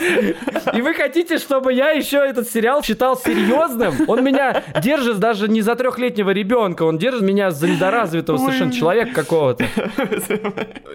[0.72, 3.94] И вы хотите, чтобы я еще этот сериал считал серьезным?
[4.08, 9.12] Он меня держит даже не за трехлетнего ребенка, он держит меня за недоразвитого совершенно человека
[9.14, 9.64] какого-то.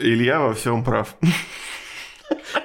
[0.02, 1.16] Илья во всем прав.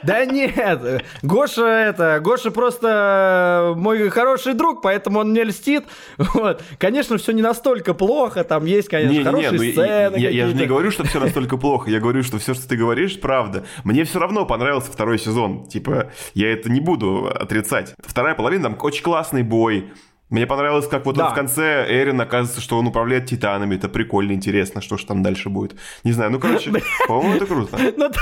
[0.02, 5.84] Да нет, Гоша это, Гоша просто мой хороший друг, поэтому он мне льстит.
[6.18, 6.62] Вот.
[6.78, 10.16] Конечно, все не настолько плохо, там есть, конечно, Не-не-не, хорошие ну, сцены.
[10.18, 11.90] я, я же не говорю, что все настолько плохо.
[11.90, 13.64] Я говорю, что все, что ты говоришь, правда.
[13.84, 15.66] Мне все равно понравился второй сезон.
[15.66, 17.94] Типа, я это не буду отрицать.
[18.04, 19.92] Вторая половина, там очень классный бой.
[20.28, 21.26] Мне понравилось, как вот Да.
[21.26, 23.76] он в конце Эрин оказывается, что он управляет титанами.
[23.76, 25.76] Это прикольно, интересно, что же там дальше будет.
[26.02, 26.72] Не знаю, ну короче,
[27.08, 27.78] по-моему, это круто.
[27.96, 28.20] Ну, да,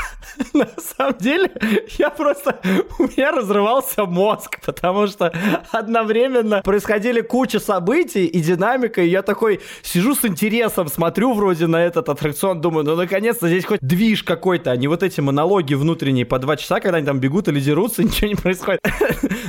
[0.53, 1.51] на самом деле,
[1.99, 2.61] я просто...
[2.99, 5.33] У меня разрывался мозг, потому что
[5.73, 11.83] одновременно происходили куча событий и динамика, и я такой сижу с интересом, смотрю вроде на
[11.83, 16.27] этот аттракцион, думаю, ну, наконец-то здесь хоть движ какой-то, а не вот эти монологи внутренние
[16.27, 18.81] по два часа, когда они там бегут или дерутся, ничего не происходит.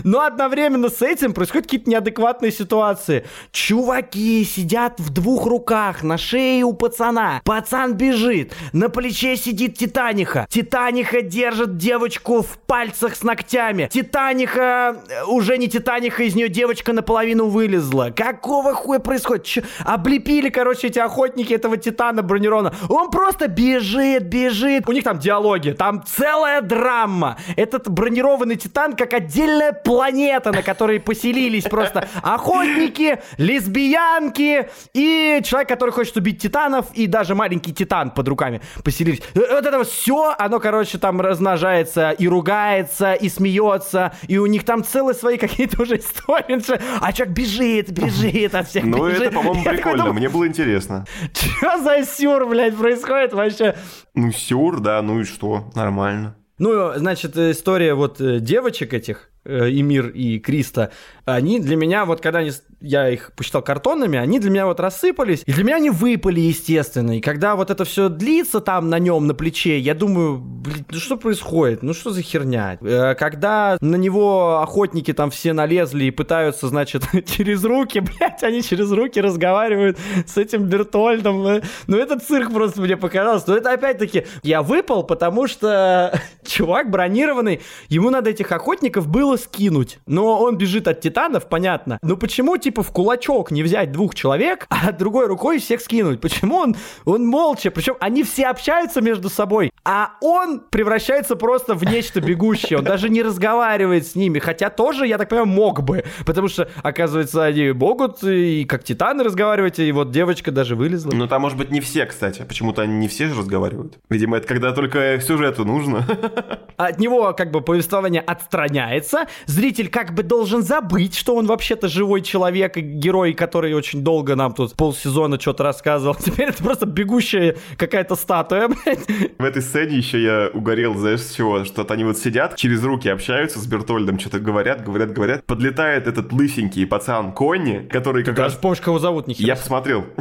[0.03, 3.25] Но одновременно с этим происходят какие-то неадекватные ситуации.
[3.51, 7.41] Чуваки сидят в двух руках на шее у пацана.
[7.43, 10.47] Пацан бежит, на плече сидит Титаниха.
[10.49, 13.89] Титаниха держит девочку в пальцах с ногтями.
[13.91, 18.11] Титаниха, э, уже не Титаниха, из нее девочка наполовину вылезла.
[18.15, 19.45] Какого хуя происходит?
[19.45, 19.61] Чё?
[19.83, 22.73] Облепили, короче, эти охотники этого Титана Бронерона.
[22.89, 24.87] Он просто бежит, бежит.
[24.87, 27.37] У них там диалоги, там целая драма.
[27.55, 35.91] Этот бронированный Титан как отдельная планета, на которой поселились просто охотники, лесбиянки и человек, который
[35.91, 39.21] хочет убить титанов, и даже маленький титан под руками поселились.
[39.33, 44.63] Э, Вот это все, оно, короче, там размножается и ругается, и смеется, и у них
[44.63, 46.61] там целые свои какие-то уже истории.
[47.01, 48.83] А человек бежит, бежит от всех.
[48.85, 49.21] Ну, бежит.
[49.23, 49.97] это, по-моему, прикольно.
[49.97, 51.05] думаю, Мне было интересно.
[51.33, 53.75] Что за сюр, блядь, происходит вообще?
[54.13, 55.69] Ну, сюр, да, ну и что?
[55.75, 56.35] Нормально.
[56.57, 60.91] Ну, значит, история вот э, девочек этих, э, Эмир и Криста,
[61.25, 65.43] они для меня, вот когда они, я их посчитал картонными, они для меня вот рассыпались,
[65.45, 67.17] и для меня они выпали, естественно.
[67.17, 70.97] И когда вот это все длится там на нем, на плече, я думаю, блин, ну
[70.99, 71.81] что происходит?
[71.83, 72.77] Ну что за херня?
[72.81, 78.61] Э, Когда на него охотники там все налезли и пытаются, значит, через руки, блядь, они
[78.61, 81.45] через руки разговаривают с этим Бертольдом.
[81.47, 83.49] э, Ну этот цирк просто мне показался.
[83.49, 89.99] Но это опять-таки, я выпал, потому что чувак бронированный, ему надо этих охотников было скинуть.
[90.05, 91.99] Но он бежит от титанов, понятно.
[92.01, 96.21] Но почему, типа, в кулачок не взять двух человек, а другой рукой всех скинуть?
[96.21, 96.75] Почему он,
[97.05, 97.71] он молча?
[97.71, 102.79] Причем они все общаются между собой, а он превращается просто в нечто бегущее.
[102.79, 104.39] Он даже не разговаривает с ними.
[104.39, 106.03] Хотя тоже, я так понимаю, мог бы.
[106.25, 111.11] Потому что, оказывается, они могут и как титаны разговаривать, и вот девочка даже вылезла.
[111.11, 112.43] Ну, там, может быть, не все, кстати.
[112.47, 113.99] Почему-то они не все же разговаривают.
[114.09, 116.05] Видимо, это когда только сюжету нужно.
[116.77, 119.27] От него как бы повествование отстраняется.
[119.45, 124.35] Зритель как бы должен забыть, что он вообще-то живой человек и герой, который очень долго
[124.35, 126.15] нам тут полсезона что-то рассказывал.
[126.19, 129.05] Теперь это просто бегущая какая-то статуя, блядь.
[129.37, 131.65] В этой сцене еще я угорел, знаешь, с чего?
[131.65, 135.45] Что-то они вот сидят, через руки общаются с Бертольдом, что-то говорят, говорят, говорят.
[135.45, 138.53] Подлетает этот лысенький пацан Конни, который как раз...
[138.53, 139.47] Даже помнишь, кого зовут, нихера.
[139.47, 140.05] Я посмотрел.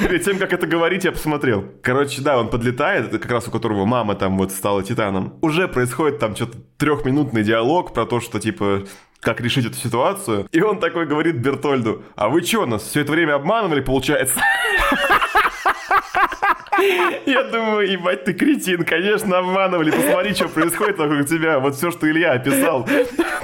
[0.00, 1.64] Перед тем, как это говорить, я посмотрел.
[1.80, 5.38] Короче, да, он подлетает, это как раз у которого мама там вот стала титаном.
[5.40, 8.82] Уже происходит там что-то трехминутный диалог про то, что типа
[9.20, 10.48] как решить эту ситуацию.
[10.50, 14.40] И он такой говорит Бертольду, а вы что, нас все это время обманывали, получается?
[17.26, 19.90] Я думаю, ебать, ты кретин, конечно, обманывали.
[19.90, 21.58] Посмотри, что происходит вокруг тебя.
[21.58, 22.88] Вот все, что Илья описал.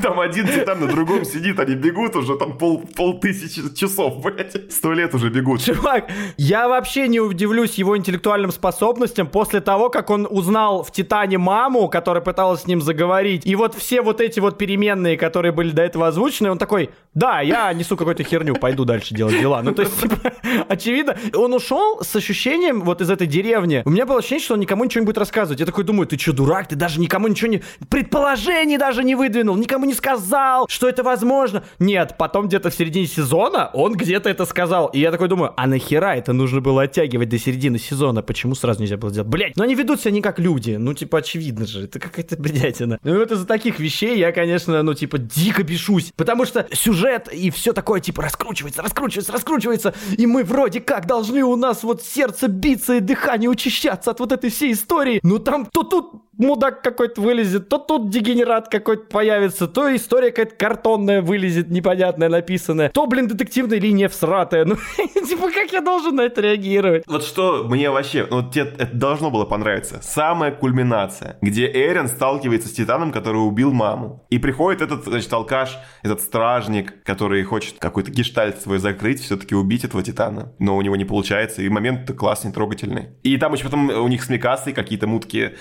[0.03, 4.73] Там один титан на другом сидит, они бегут уже там пол, пол тысячи часов, блядь.
[4.73, 5.63] Сто лет уже бегут.
[5.63, 11.39] Чувак, я вообще не удивлюсь его интеллектуальным способностям после того, как он узнал в Титане
[11.39, 13.47] маму, которая пыталась с ним заговорить.
[13.47, 17.41] И вот все вот эти вот переменные, которые были до этого озвучены, он такой, да,
[17.41, 19.63] я несу какую-то херню, пойду дальше делать дела.
[19.63, 20.33] Ну, то есть, типа,
[20.69, 23.83] очевидно, он ушел с ощущением вот из этой деревни.
[23.85, 25.61] У меня было ощущение, что он никому ничего не будет рассказывать.
[25.61, 26.69] Я такой думаю, ты что, дурак?
[26.69, 27.63] Ты даже никому ничего не...
[27.89, 31.65] Предположений даже не выдвинул, никому не сказал, что это возможно.
[31.79, 34.87] Нет, потом где-то в середине сезона он где-то это сказал.
[34.89, 38.23] И я такой думаю, а нахера это нужно было оттягивать до середины сезона?
[38.23, 39.29] Почему сразу нельзя было сделать?
[39.29, 40.73] Блять, но они ведут себя не как люди.
[40.73, 41.85] Ну, типа, очевидно же.
[41.85, 42.99] Это какая-то бредятина.
[43.03, 46.13] Ну, вот из-за таких вещей я, конечно, ну, типа, дико бешусь.
[46.17, 49.95] Потому что сюжет и все такое, типа, раскручивается, раскручивается, раскручивается.
[50.17, 54.33] И мы вроде как должны у нас вот сердце биться и дыхание учащаться от вот
[54.33, 55.21] этой всей истории.
[55.23, 60.57] Ну, там то тут мудак какой-то вылезет, то тут дегенерат какой-то появится, то история какая-то
[60.57, 64.67] картонная вылезет, непонятная, написанная, то, блин, детективная линия всратая.
[65.19, 67.05] Ну, типа, как я должен на это реагировать?
[67.07, 70.01] Вот что мне вообще, ну, вот тебе это должно было понравиться.
[70.03, 74.27] Самая кульминация, где Эрен сталкивается с Титаном, который убил маму.
[74.31, 79.85] И приходит этот, значит, алкаш, этот стражник, который хочет какой-то гештальт свой закрыть, все-таки убить
[79.85, 80.53] этого Титана.
[80.59, 83.09] Но у него не получается, и момент классный, трогательный.
[83.23, 85.57] И там еще потом у них с Микасой какие-то мутки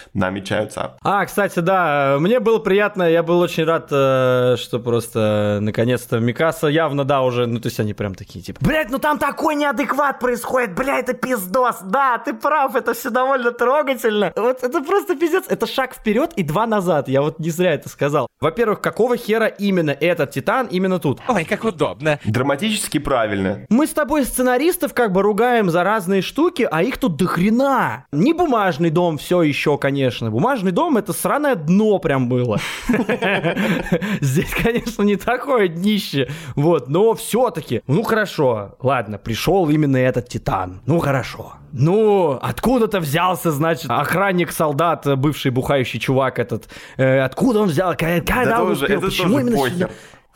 [0.68, 0.98] намечаются.
[1.04, 6.68] А, кстати, да, мне было приятно, я был очень рад, э, что просто наконец-то Микаса
[6.68, 10.20] явно, да, уже, ну, то есть они прям такие, типа, блядь, ну там такой неадекват
[10.20, 14.34] происходит, бля, это пиздос, да, ты прав, это все довольно трогательно.
[14.36, 17.90] Вот это просто пиздец, это шаг вперед и два назад, я вот не зря это
[17.90, 18.28] сказал.
[18.40, 21.20] Во-первых, какого хера именно этот Титан именно тут?
[21.28, 22.20] Ой, как удобно.
[22.26, 23.66] Драматически правильно.
[23.70, 28.06] Мы с тобой сценаристов как бы ругаем за разные штуки, а их тут до хрена.
[28.12, 30.30] Не бумажный дом все еще, конечно.
[30.30, 32.60] Бумажный дом это сраное дно прям было.
[34.22, 36.30] Здесь, конечно, не такое днище.
[36.56, 37.82] Вот, но все-таки.
[37.88, 40.82] Ну хорошо, ладно, пришел именно этот Титан.
[40.86, 41.54] Ну хорошо.
[41.74, 46.70] Ну, откуда-то взялся, значит, охранник-солдат, бывший бухающий чувак этот.
[46.98, 47.92] Э, откуда он взял?
[47.96, 49.02] Когда Да он тоже, успел?
[49.02, 49.74] Почему именно похер.
[49.74, 49.90] сюда?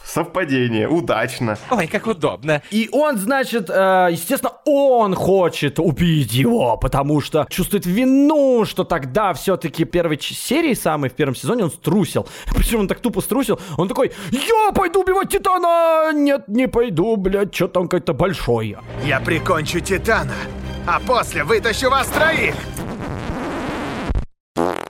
[0.06, 1.58] Совпадение, удачно.
[1.70, 2.62] Ой, как удобно.
[2.72, 9.34] И он, значит, э, естественно, он хочет убить его, потому что чувствует вину, что тогда
[9.34, 12.28] все-таки первой серии самой в первом сезоне он струсил.
[12.56, 16.12] Причем он так тупо струсил, он такой, я пойду убивать Титана!
[16.14, 18.80] Нет, не пойду, блядь, что там какое-то большое.
[19.06, 20.34] Я прикончу Титана,
[20.88, 22.56] а после вытащу вас троих.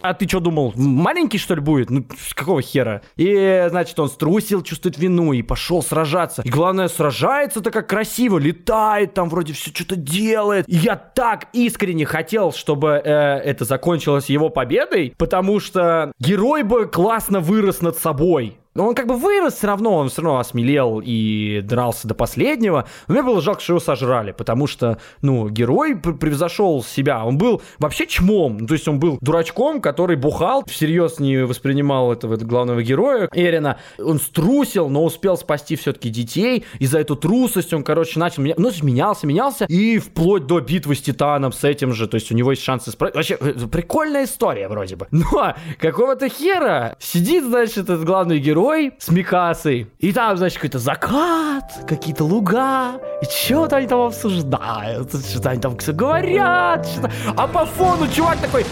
[0.02, 1.90] А ты что думал, маленький что ли будет?
[1.90, 3.02] Ну, какого хера?
[3.16, 6.42] И, значит, он струсил, чувствует вину и пошел сражаться.
[6.44, 10.68] И главное, сражается-то как красиво, летает там, вроде все что-то делает.
[10.68, 16.88] И я так искренне хотел, чтобы э, это закончилось его победой, потому что герой бы
[16.88, 18.58] классно вырос над собой.
[18.74, 22.88] Но он как бы вырос все равно, он все равно осмелел и дрался до последнего.
[23.08, 27.26] Но мне было жалко, что его сожрали, потому что, ну, герой пр- превзошел себя.
[27.26, 32.14] Он был вообще чмом, ну, то есть он был дурачком, который бухал, всерьез не воспринимал
[32.14, 33.78] этого главного героя Эрина.
[34.00, 36.64] Он струсил, но успел спасти все-таки детей.
[36.80, 38.56] И за эту трусость он, короче, начал меня...
[38.58, 39.66] ну, менялся, менялся.
[39.66, 42.08] И вплоть до битвы с Титаном с этим же.
[42.08, 43.18] То есть у него есть шансы справиться.
[43.18, 45.08] Вообще, э, прикольная история вроде бы.
[45.12, 48.61] Но какого-то хера сидит, значит, этот главный герой
[49.00, 49.88] с Микасой.
[50.00, 53.00] И там, значит, какой-то закат, какие-то луга.
[53.22, 55.10] И что-то они там обсуждают.
[55.14, 56.86] Что-то они там все говорят.
[56.88, 57.12] что-то.
[57.38, 58.66] А по фону чувак такой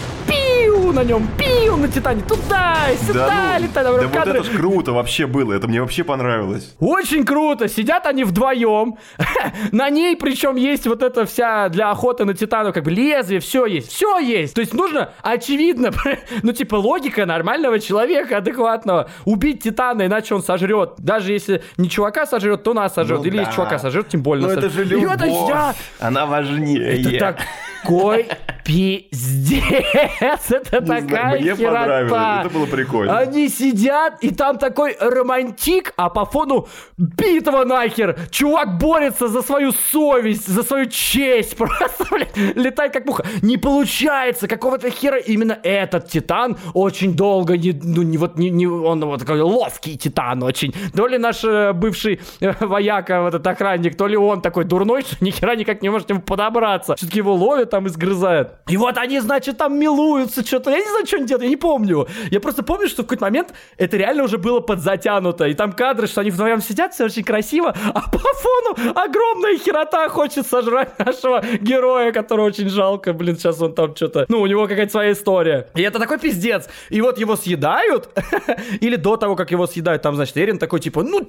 [0.60, 2.22] пиу на нем, пиу на Титане.
[2.22, 3.86] Туда сюда Да, ну, летает.
[3.86, 4.40] да вот кадры.
[4.40, 6.74] это ж круто вообще было, это мне вообще понравилось.
[6.78, 7.68] Очень круто.
[7.68, 8.96] Сидят они вдвоем.
[9.72, 13.66] на ней, причем, есть вот эта вся для охоты на титану, как бы лезвие, все
[13.66, 13.90] есть.
[13.90, 14.54] Все есть.
[14.54, 15.90] То есть нужно, очевидно,
[16.42, 19.10] ну, типа, логика нормального человека, адекватного.
[19.24, 20.94] Убить титана, иначе он сожрет.
[20.98, 23.20] Даже если не чувака сожрет, то нас сожрет.
[23.20, 23.42] Ну Или да.
[23.42, 27.00] если чувака сожрет, тем более Ну нас это же вот любовь, она важнее.
[27.00, 27.36] Это
[27.82, 28.28] такой
[28.64, 32.42] Пиздец, это Не знаю, такая мне понравилось, херота.
[32.44, 33.18] это было прикольно.
[33.18, 38.18] Они сидят, и там такой романтик, а по фону битва нахер.
[38.30, 41.56] Чувак борется за свою совесть, за свою честь.
[41.56, 43.24] Просто, блядь, летает как муха.
[43.42, 48.66] Не получается, какого-то хера именно этот титан очень долго, не, ну, не вот, не, не,
[48.66, 50.74] он вот такой ловкий титан очень.
[50.94, 55.02] То ли наш э, бывший э, вояка, вот этот охранник, то ли он такой дурной,
[55.02, 56.94] что ни хера никак не может к нему подобраться.
[56.96, 58.52] Все-таки его ловят там и сгрызают.
[58.68, 60.70] И вот они, значит, там милуются, что-то.
[60.70, 62.06] Я не знаю, что они делают, я не помню.
[62.30, 65.46] Я просто помню, что в какой-то момент это реально уже было подзатянуто.
[65.46, 70.08] И там кадры, что они вдвоем сидят, все очень красиво, а по фону огромная херота
[70.08, 73.12] хочет сожрать нашего героя, которого очень жалко.
[73.12, 74.26] Блин, сейчас он там что-то...
[74.28, 75.68] Ну, у него какая-то своя история.
[75.74, 76.68] И это такой пиздец.
[76.88, 78.08] И вот его съедают,
[78.80, 81.26] или до того, как его съедают, там, значит, Эрин такой, типа, ну,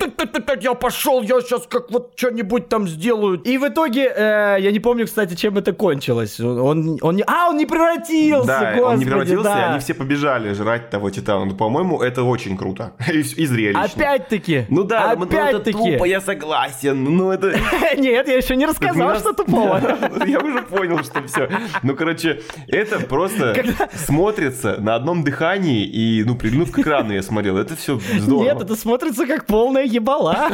[0.62, 3.40] я пошел, я сейчас как вот что-нибудь там сделаю.
[3.42, 6.31] И в итоге, э, я не помню, кстати, чем это кончилось.
[6.40, 7.24] Он, он не...
[7.28, 9.60] А, он не превратился, Да, господи, он не превратился, да.
[9.60, 11.46] и они все побежали жрать того Титана.
[11.46, 12.94] Ну, по-моему, это очень круто.
[13.12, 13.84] И, и зрелищно.
[13.84, 14.66] Опять-таки.
[14.70, 15.94] Ну да, ну, это опять-таки.
[15.94, 17.04] тупо, я согласен.
[17.04, 17.54] Ну это...
[17.98, 19.82] Нет, я еще не рассказал, что тупого.
[20.26, 21.50] Я уже понял, что все.
[21.84, 23.56] Ну, короче, это просто
[23.94, 27.58] смотрится на одном дыхании и, ну, прильнув к экрану я смотрел.
[27.58, 28.44] Это все здорово.
[28.44, 30.50] Нет, это смотрится как полная ебала.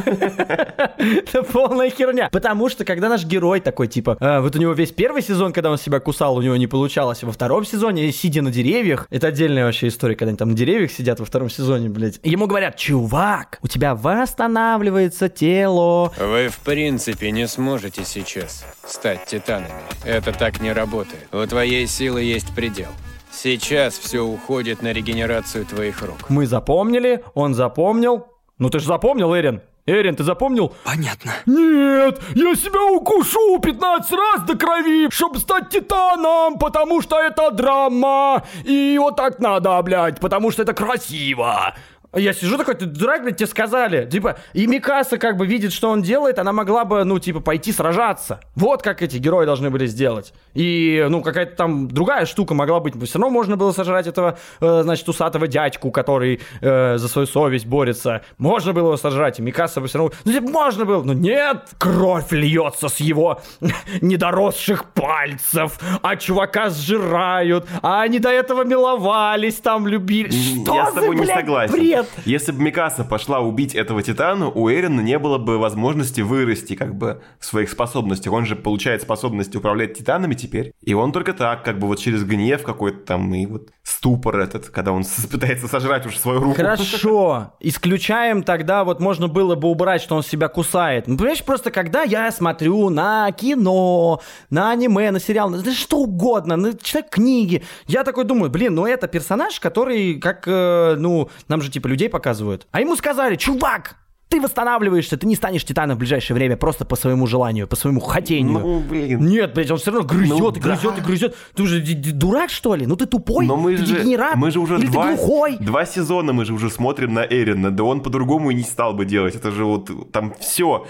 [0.98, 2.30] Это полная херня.
[2.32, 5.67] Потому что, когда наш герой такой, типа, э, вот у него весь первый сезон, когда
[5.70, 7.24] он себя кусал, у него не получалось.
[7.24, 10.92] Во втором сезоне, сидя на деревьях, это отдельная вообще история, когда они там на деревьях
[10.92, 12.20] сидят во втором сезоне, блядь.
[12.24, 16.12] Ему говорят, чувак, у тебя восстанавливается тело.
[16.20, 19.72] Вы в принципе не сможете сейчас стать титанами.
[20.04, 21.28] Это так не работает.
[21.32, 22.90] У твоей силы есть предел.
[23.32, 26.30] Сейчас все уходит на регенерацию твоих рук.
[26.30, 28.28] Мы запомнили, он запомнил.
[28.58, 29.62] Ну ты же запомнил, Эрин?
[29.88, 30.74] Эрин, ты запомнил?
[30.84, 31.32] Понятно.
[31.46, 38.44] Нет, я себя укушу 15 раз до крови, чтобы стать титаном, потому что это драма.
[38.66, 41.74] И вот так надо, блядь, потому что это красиво.
[42.12, 44.08] А Я сижу такой, ты дурак, блядь, тебе сказали.
[44.10, 47.74] Типа, и Микаса как бы видит, что он делает, она могла бы, ну, типа, пойти
[47.74, 48.40] сражаться.
[48.56, 50.34] Вот как эти герои должны были сделать.
[50.54, 52.96] И, ну, какая-то там другая штука могла быть.
[53.04, 57.66] Все равно можно было сожрать этого, э, значит, усатого дядьку, который э, за свою совесть
[57.66, 58.22] борется.
[58.38, 60.14] Можно было его сожрать, и Микаса бы все равно...
[60.24, 61.66] Ну, типа, можно было, но нет!
[61.78, 63.42] Кровь льется с его
[64.02, 70.30] недоросших пальцев, а чувака сжирают, а они до этого миловались, там любили.
[70.30, 71.74] Что я с за, тобой не блядь, согласен.
[71.74, 71.97] бред?
[72.26, 76.96] Если бы Микаса пошла убить этого Титана, у Эрина не было бы возможности вырасти как
[76.96, 78.34] бы в своих способностях.
[78.34, 80.74] Он же получает способность управлять Титанами теперь.
[80.82, 84.70] И он только так, как бы вот через гнев какой-то там и вот ступор этот,
[84.70, 86.56] когда он пытается сожрать уже свою руку.
[86.56, 91.08] Хорошо, исключаем тогда, вот можно было бы убрать, что он себя кусает.
[91.08, 96.58] Ну, понимаешь, просто когда я смотрю на кино, на аниме, на сериал, на что угодно,
[96.58, 101.62] на читаю книги, я такой думаю, блин, ну это персонаж, который, как, э, ну, нам
[101.62, 102.68] же типа людей показывают.
[102.72, 103.96] А ему сказали, чувак,
[104.30, 108.00] ты восстанавливаешься, ты не станешь титаном в ближайшее время просто по своему желанию, по своему
[108.02, 108.60] хотению.
[108.60, 109.26] Ну, блин.
[109.26, 111.02] Нет, блядь, он все равно грызет Ну, и грызет да.
[111.02, 111.36] и грызет.
[111.56, 112.86] Ты уже дурак, что ли?
[112.86, 115.58] Ну ты тупой, Но мы ты же, дегенерат, мы же уже или два, ты глухой.
[115.60, 119.06] два сезона мы же уже смотрим на Эрина, да он по-другому и не стал бы
[119.06, 119.36] делать.
[119.36, 120.86] Это же вот там все,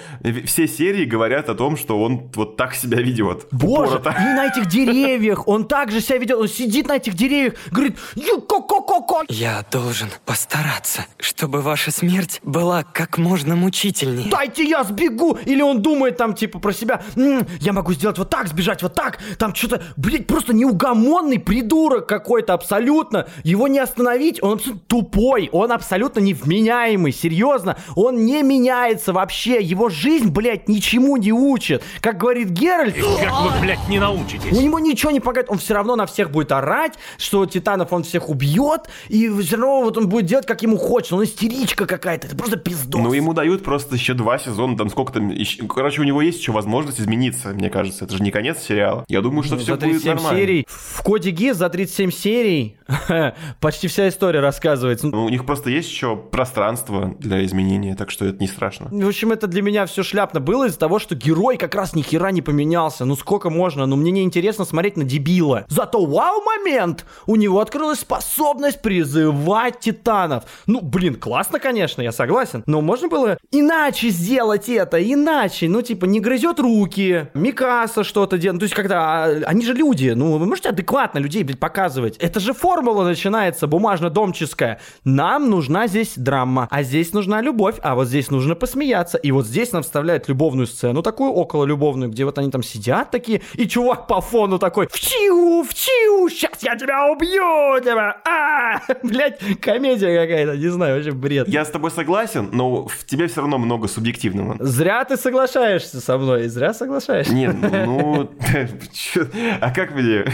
[0.45, 3.47] все серии говорят о том, что он вот так себя ведет.
[3.51, 4.15] Боже, Упорото.
[4.19, 9.26] и на этих деревьях, он также себя ведет, он сидит на этих деревьях, говорит, ю-ко-ко-ко-ко.
[9.30, 14.29] Я должен постараться, чтобы ваша смерть была как можно мучительнее.
[14.29, 15.37] Дайте я сбегу!
[15.45, 18.93] Или он думает там, типа, про себя, «М, я могу сделать вот так, сбежать вот
[18.93, 23.27] так, там что-то, блядь, просто неугомонный придурок какой-то абсолютно.
[23.43, 27.77] Его не остановить, он абсолютно тупой, он абсолютно невменяемый, серьезно.
[27.95, 31.83] Он не меняется вообще, его жизнь, блядь, ничему не учит.
[32.01, 32.95] Как говорит Геральт...
[32.95, 34.51] Как вы, блядь, не научитесь?
[34.51, 38.03] У него ничего не помогает, он все равно на всех будет орать, что титанов он
[38.03, 41.15] всех убьет, и все равно вот он будет делать, как ему хочется.
[41.15, 43.01] Он истеричка какая-то, это просто пиздос.
[43.01, 45.30] Ну, ему дают просто еще два сезона, там сколько там...
[45.30, 48.06] еще- Короче, у него есть еще возможность измениться, мне кажется.
[48.06, 49.03] Это же не конец сериала.
[49.07, 50.39] Я думаю, что Ну, все будет 37 нормально.
[50.39, 50.68] серий.
[50.69, 52.77] В коде ГИС за 37 серий
[53.60, 55.07] почти вся история рассказывается.
[55.07, 58.88] Ну, У них просто есть еще пространство для изменения, так что это не страшно.
[58.91, 62.02] В общем, это для меня все шляпно было из-за того, что герой как раз ни
[62.02, 63.06] хера не поменялся.
[63.06, 63.85] Ну сколько можно?
[63.85, 65.65] Ну мне не интересно смотреть на дебила.
[65.68, 67.06] Зато вау-момент!
[67.26, 70.44] У него открылась способность призывать титанов.
[70.65, 72.64] Ну, блин, классно, конечно, я согласен.
[72.65, 75.67] Но можно было иначе сделать это, иначе.
[75.67, 78.55] Ну, типа, не грызет руки, Микаса что-то делает.
[78.55, 79.25] Ну, То есть, когда...
[79.45, 80.09] Они же люди.
[80.09, 82.17] Ну, вы можете адекватно людей, блядь, показывать.
[82.17, 84.79] Это же формула начинается бумажно-домческая.
[85.03, 89.17] Нам нужна здесь драма, а здесь нужна любовь, а вот здесь нужно посмеяться.
[89.17, 93.11] И вот здесь нам вставляют любовную сцену, такую около любовную, где вот они там сидят
[93.11, 99.39] такие, и чувак по фону такой, вчиу, вчиу, сейчас я тебя убью, тебя, а, блядь,
[99.61, 101.47] комедия какая-то, не знаю, вообще бред.
[101.47, 104.56] Я с тобой согласен, но в тебе все равно много субъективного.
[104.60, 107.34] Зря ты соглашаешься со мной, зря соглашаешься.
[107.34, 108.30] Нет, ну,
[108.94, 109.28] чё-
[109.61, 110.26] а как мне,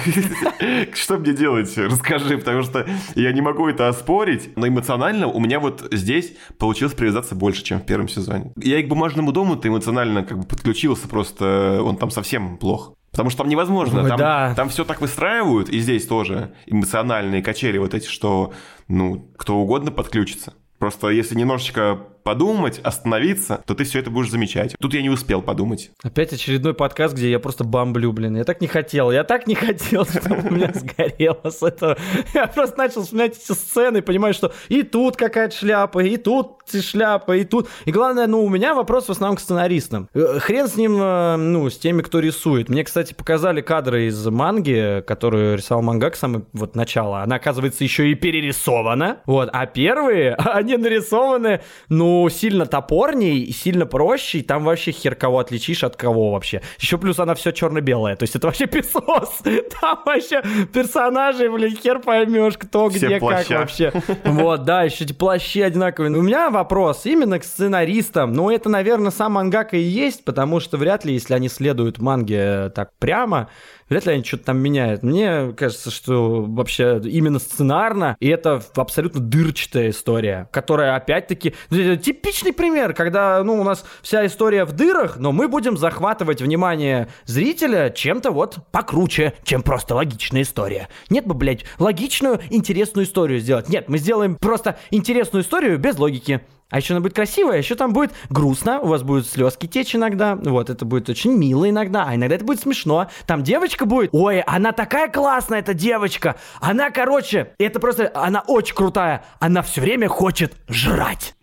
[0.94, 2.86] что мне делать, расскажи, потому что
[3.16, 7.80] я не могу это оспорить, но эмоционально у меня вот здесь получилось привязаться больше, чем
[7.80, 8.54] в первом сезоне.
[8.58, 12.94] Я и к бумажному дому-то эмоционально как бы подключился, просто он там совсем плох.
[13.12, 14.54] Потому что там невозможно, Ой, там, да.
[14.56, 18.54] там все так выстраивают, и здесь тоже эмоциональные качели вот эти, что,
[18.88, 20.56] ну, кто угодно подключится.
[20.80, 24.76] Просто если немножечко подумать, остановиться, то ты все это будешь замечать.
[24.80, 25.92] Тут я не успел подумать.
[26.02, 28.38] Опять очередной подкаст, где я просто бомблю, блин.
[28.38, 31.98] Я так не хотел, я так не хотел, чтобы у меня сгорело с этого.
[32.34, 37.36] Я просто начал вспоминать эти сцены, понимаю, что и тут какая-то шляпа, и тут шляпа,
[37.36, 37.70] и тут.
[37.86, 40.10] И главное, ну, у меня вопрос в основном к сценаристам.
[40.14, 42.70] Э, Хрен с ним, э, ну, с теми, кто рисует.
[42.70, 47.22] Мне, кстати, показали кадры из манги, которую рисовал Мангак, самое вот начало.
[47.22, 49.18] Она, оказывается, еще и перерисована.
[49.26, 49.50] Вот.
[49.52, 55.84] А первые, они нарисованы, ну, сильно топорней, сильно проще, и там вообще хер кого отличишь
[55.84, 56.62] от кого вообще.
[56.80, 59.42] Еще плюс она все черно-белая, то есть это вообще песос.
[59.82, 60.42] Там вообще
[60.74, 63.48] персонажи, блин, хер поймешь, кто Все где плаща.
[63.48, 63.94] как вообще.
[64.24, 66.12] Вот, да, еще эти плащи одинаковые.
[66.18, 68.34] У меня вопрос именно к сценаристам.
[68.34, 72.72] Ну, это, наверное, сам мангака и есть, потому что вряд ли, если они следуют манге
[72.76, 73.50] так прямо,
[73.90, 75.04] вряд ли они что-то там меняют.
[75.04, 81.54] Мне кажется, что вообще именно сценарно, и это абсолютно дырчатая история, которая опять-таки...
[81.70, 86.42] ну, Типичный пример, когда, ну, у нас вся история в дырах, но мы будем захватывать
[86.42, 90.90] внимание зрителя чем-то вот покруче, чем просто логичная история.
[91.10, 93.70] Нет бы, блядь, логичную, интересную историю сделать.
[93.70, 96.42] Нет, мы сделаем просто интересную историю без логики.
[96.74, 100.36] А еще она будет красивая, еще там будет грустно, у вас будут слезки течь иногда,
[100.36, 103.12] вот, это будет очень мило иногда, а иногда это будет смешно.
[103.28, 108.74] Там девочка будет, ой, она такая классная, эта девочка, она, короче, это просто, она очень
[108.74, 111.36] крутая, она все время хочет жрать.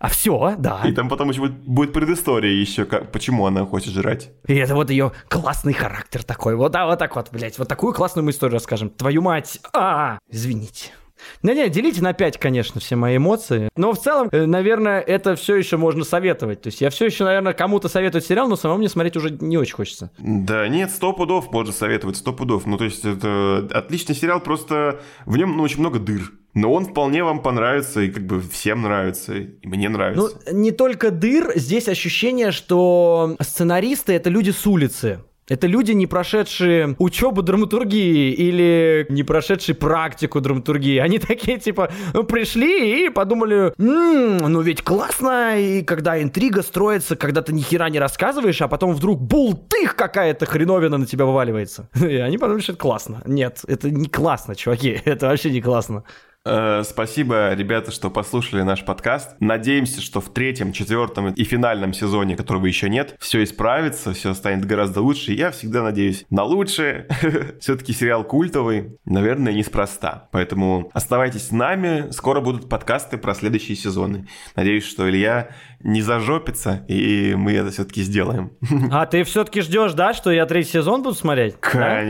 [0.00, 0.80] А все, да.
[0.84, 4.30] И там потом еще будет, будет предыстория еще, как, почему она хочет жрать.
[4.48, 6.56] И это вот ее классный характер такой.
[6.56, 7.56] Вот, да, вот так вот, блядь.
[7.58, 8.88] Вот такую классную мы историю расскажем.
[8.88, 9.60] Твою мать.
[9.74, 10.92] А, извините.
[11.42, 13.68] Не-не, делите на 5, конечно, все мои эмоции.
[13.76, 16.60] Но в целом, э, наверное, это все еще можно советовать.
[16.62, 19.56] То есть я все еще, наверное, кому-то советую сериал, но самому мне смотреть уже не
[19.58, 20.10] очень хочется.
[20.18, 22.66] Да нет, сто пудов можно советовать, сто пудов.
[22.66, 26.32] Ну, то есть, это отличный сериал, просто в нем ну, очень много дыр.
[26.52, 30.38] Но он вполне вам понравится, и как бы всем нравится, и мне Ну, нравится.
[30.52, 35.20] не только дыр, здесь ощущение, что сценаристы— это люди с улицы.
[35.50, 40.98] Это люди, не прошедшие учебу драматургии или не прошедшие практику драматургии.
[40.98, 41.90] Они такие, типа,
[42.28, 47.88] пришли и подумали, «М, ну ведь классно, и когда интрига строится, когда ты ни хера
[47.88, 51.88] не рассказываешь, а потом вдруг бултых какая-то хреновина на тебя вываливается.
[52.00, 53.20] И они подумали, что это классно.
[53.26, 56.04] Нет, это не классно, чуваки, это вообще не классно.
[56.46, 59.36] Э, Спасибо, ребята, что послушали наш подкаст.
[59.40, 64.64] Надеемся, что в третьем, четвертом и финальном сезоне, которого еще нет, все исправится, все станет
[64.64, 65.32] гораздо лучше.
[65.32, 67.06] Я всегда надеюсь на лучшее.
[67.60, 70.28] Все-таки сериал культовый, наверное, неспроста.
[70.32, 72.10] Поэтому оставайтесь с нами.
[72.10, 74.26] Скоро будут подкасты про следующие сезоны.
[74.56, 75.50] Надеюсь, что Илья
[75.80, 78.52] не зажопится, и мы это все-таки сделаем.
[78.90, 81.56] А ты все-таки ждешь, да, что я третий сезон буду смотреть?
[81.72, 82.02] Да?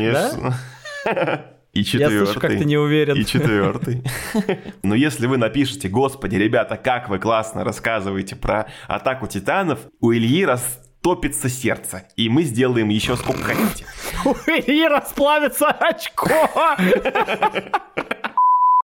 [1.04, 1.46] Да?
[1.72, 2.26] И Я четвертый.
[2.26, 3.16] слышу, как ты не уверен.
[3.16, 4.02] И четвертый.
[4.82, 10.44] Но если вы напишете, господи, ребята, как вы классно рассказываете про атаку титанов, у Ильи
[10.44, 12.08] растопится сердце.
[12.16, 13.86] И мы сделаем еще сколько хотите.
[14.24, 16.28] У Ильи расплавится очко.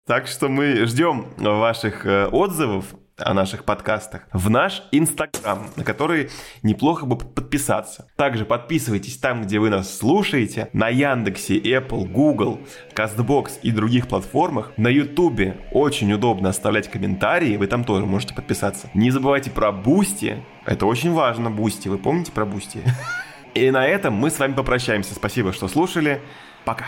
[0.06, 2.84] Так что мы ждем ваших э, отзывов
[3.16, 6.30] о наших подкастах в наш Инстаграм, на который
[6.62, 8.08] неплохо бы подписаться.
[8.16, 12.60] Также подписывайтесь там, где вы нас слушаете, на Яндексе, Apple, Google,
[12.94, 14.72] CastBox и других платформах.
[14.76, 18.90] На Ютубе очень удобно оставлять комментарии, вы там тоже можете подписаться.
[18.94, 22.80] Не забывайте про Бусти, это очень важно, Бусти, вы помните про Бусти?
[23.54, 25.14] И на этом мы с вами попрощаемся.
[25.14, 26.20] Спасибо, что слушали.
[26.64, 26.86] Пока.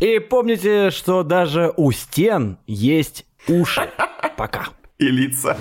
[0.00, 3.88] И помните, что даже у стен есть уши.
[4.36, 4.66] Пока
[4.98, 5.56] и лица.